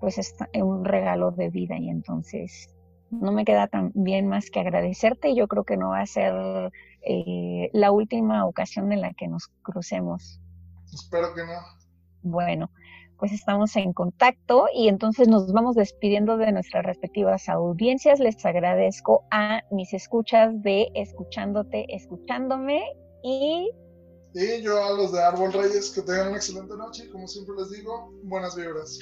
pues 0.01 0.17
es 0.17 0.35
un 0.53 0.85
regalo 0.85 1.31
de 1.31 1.49
vida 1.49 1.77
y 1.77 1.89
entonces 1.89 2.69
no 3.09 3.31
me 3.31 3.45
queda 3.45 3.67
tan 3.67 3.91
bien 3.93 4.27
más 4.27 4.49
que 4.49 4.59
agradecerte 4.59 5.29
y 5.29 5.35
yo 5.35 5.47
creo 5.47 5.63
que 5.63 5.77
no 5.77 5.89
va 5.89 6.01
a 6.01 6.05
ser 6.05 6.71
eh, 7.01 7.69
la 7.71 7.91
última 7.91 8.45
ocasión 8.45 8.91
en 8.91 9.01
la 9.01 9.13
que 9.13 9.27
nos 9.27 9.47
crucemos. 9.61 10.41
Espero 10.93 11.33
que 11.33 11.43
no. 11.43 11.59
Bueno, 12.23 12.69
pues 13.17 13.31
estamos 13.31 13.75
en 13.75 13.93
contacto 13.93 14.67
y 14.73 14.87
entonces 14.87 15.27
nos 15.27 15.51
vamos 15.51 15.75
despidiendo 15.75 16.37
de 16.37 16.51
nuestras 16.51 16.85
respectivas 16.85 17.49
audiencias. 17.49 18.19
Les 18.19 18.45
agradezco 18.45 19.23
a 19.31 19.61
mis 19.71 19.93
escuchas 19.93 20.61
de 20.61 20.89
escuchándote, 20.95 21.85
escuchándome 21.93 22.83
y... 23.23 23.71
Y 24.33 24.61
yo 24.61 24.83
a 24.83 24.91
los 24.91 25.13
de 25.13 25.23
Árbol 25.23 25.53
Reyes 25.53 25.91
que 25.91 26.01
tengan 26.01 26.27
una 26.27 26.37
excelente 26.37 26.75
noche 26.75 27.05
y 27.05 27.09
como 27.09 27.25
siempre 27.27 27.55
les 27.57 27.71
digo, 27.71 28.11
buenas 28.23 28.55
vibras. 28.55 28.99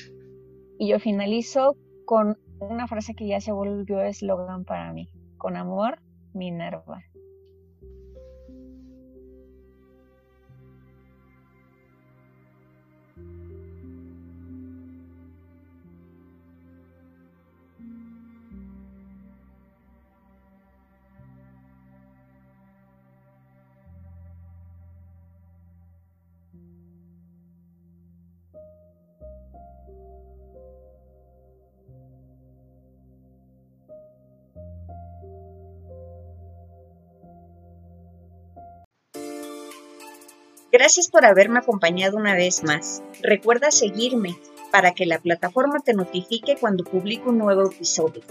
Y 0.77 0.89
yo 0.89 0.99
finalizo 0.99 1.75
con 2.05 2.37
una 2.59 2.87
frase 2.87 3.15
que 3.15 3.27
ya 3.27 3.41
se 3.41 3.51
volvió 3.51 4.01
eslogan 4.01 4.63
para 4.63 4.93
mí. 4.93 5.09
Con 5.37 5.57
amor, 5.57 5.99
Minerva. 6.33 7.01
Gracias 40.73 41.07
por 41.07 41.23
haberme 41.23 41.59
acompañado 41.59 42.17
una 42.17 42.33
vez 42.33 42.63
más. 42.63 43.03
Recuerda 43.21 43.69
seguirme 43.69 44.35
para 44.71 44.95
que 44.95 45.05
la 45.05 45.19
plataforma 45.19 45.81
te 45.85 45.93
notifique 45.93 46.57
cuando 46.59 46.83
publico 46.83 47.29
un 47.29 47.37
nuevo 47.37 47.69
episodio. 47.69 48.23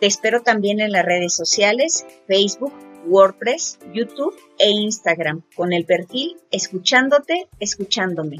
Te 0.00 0.06
espero 0.06 0.40
también 0.40 0.80
en 0.80 0.92
las 0.92 1.04
redes 1.04 1.34
sociales, 1.34 2.06
Facebook, 2.26 2.72
WordPress, 3.06 3.80
YouTube 3.92 4.34
e 4.58 4.70
Instagram 4.70 5.42
con 5.54 5.74
el 5.74 5.84
perfil 5.84 6.38
Escuchándote, 6.50 7.48
Escuchándome. 7.60 8.38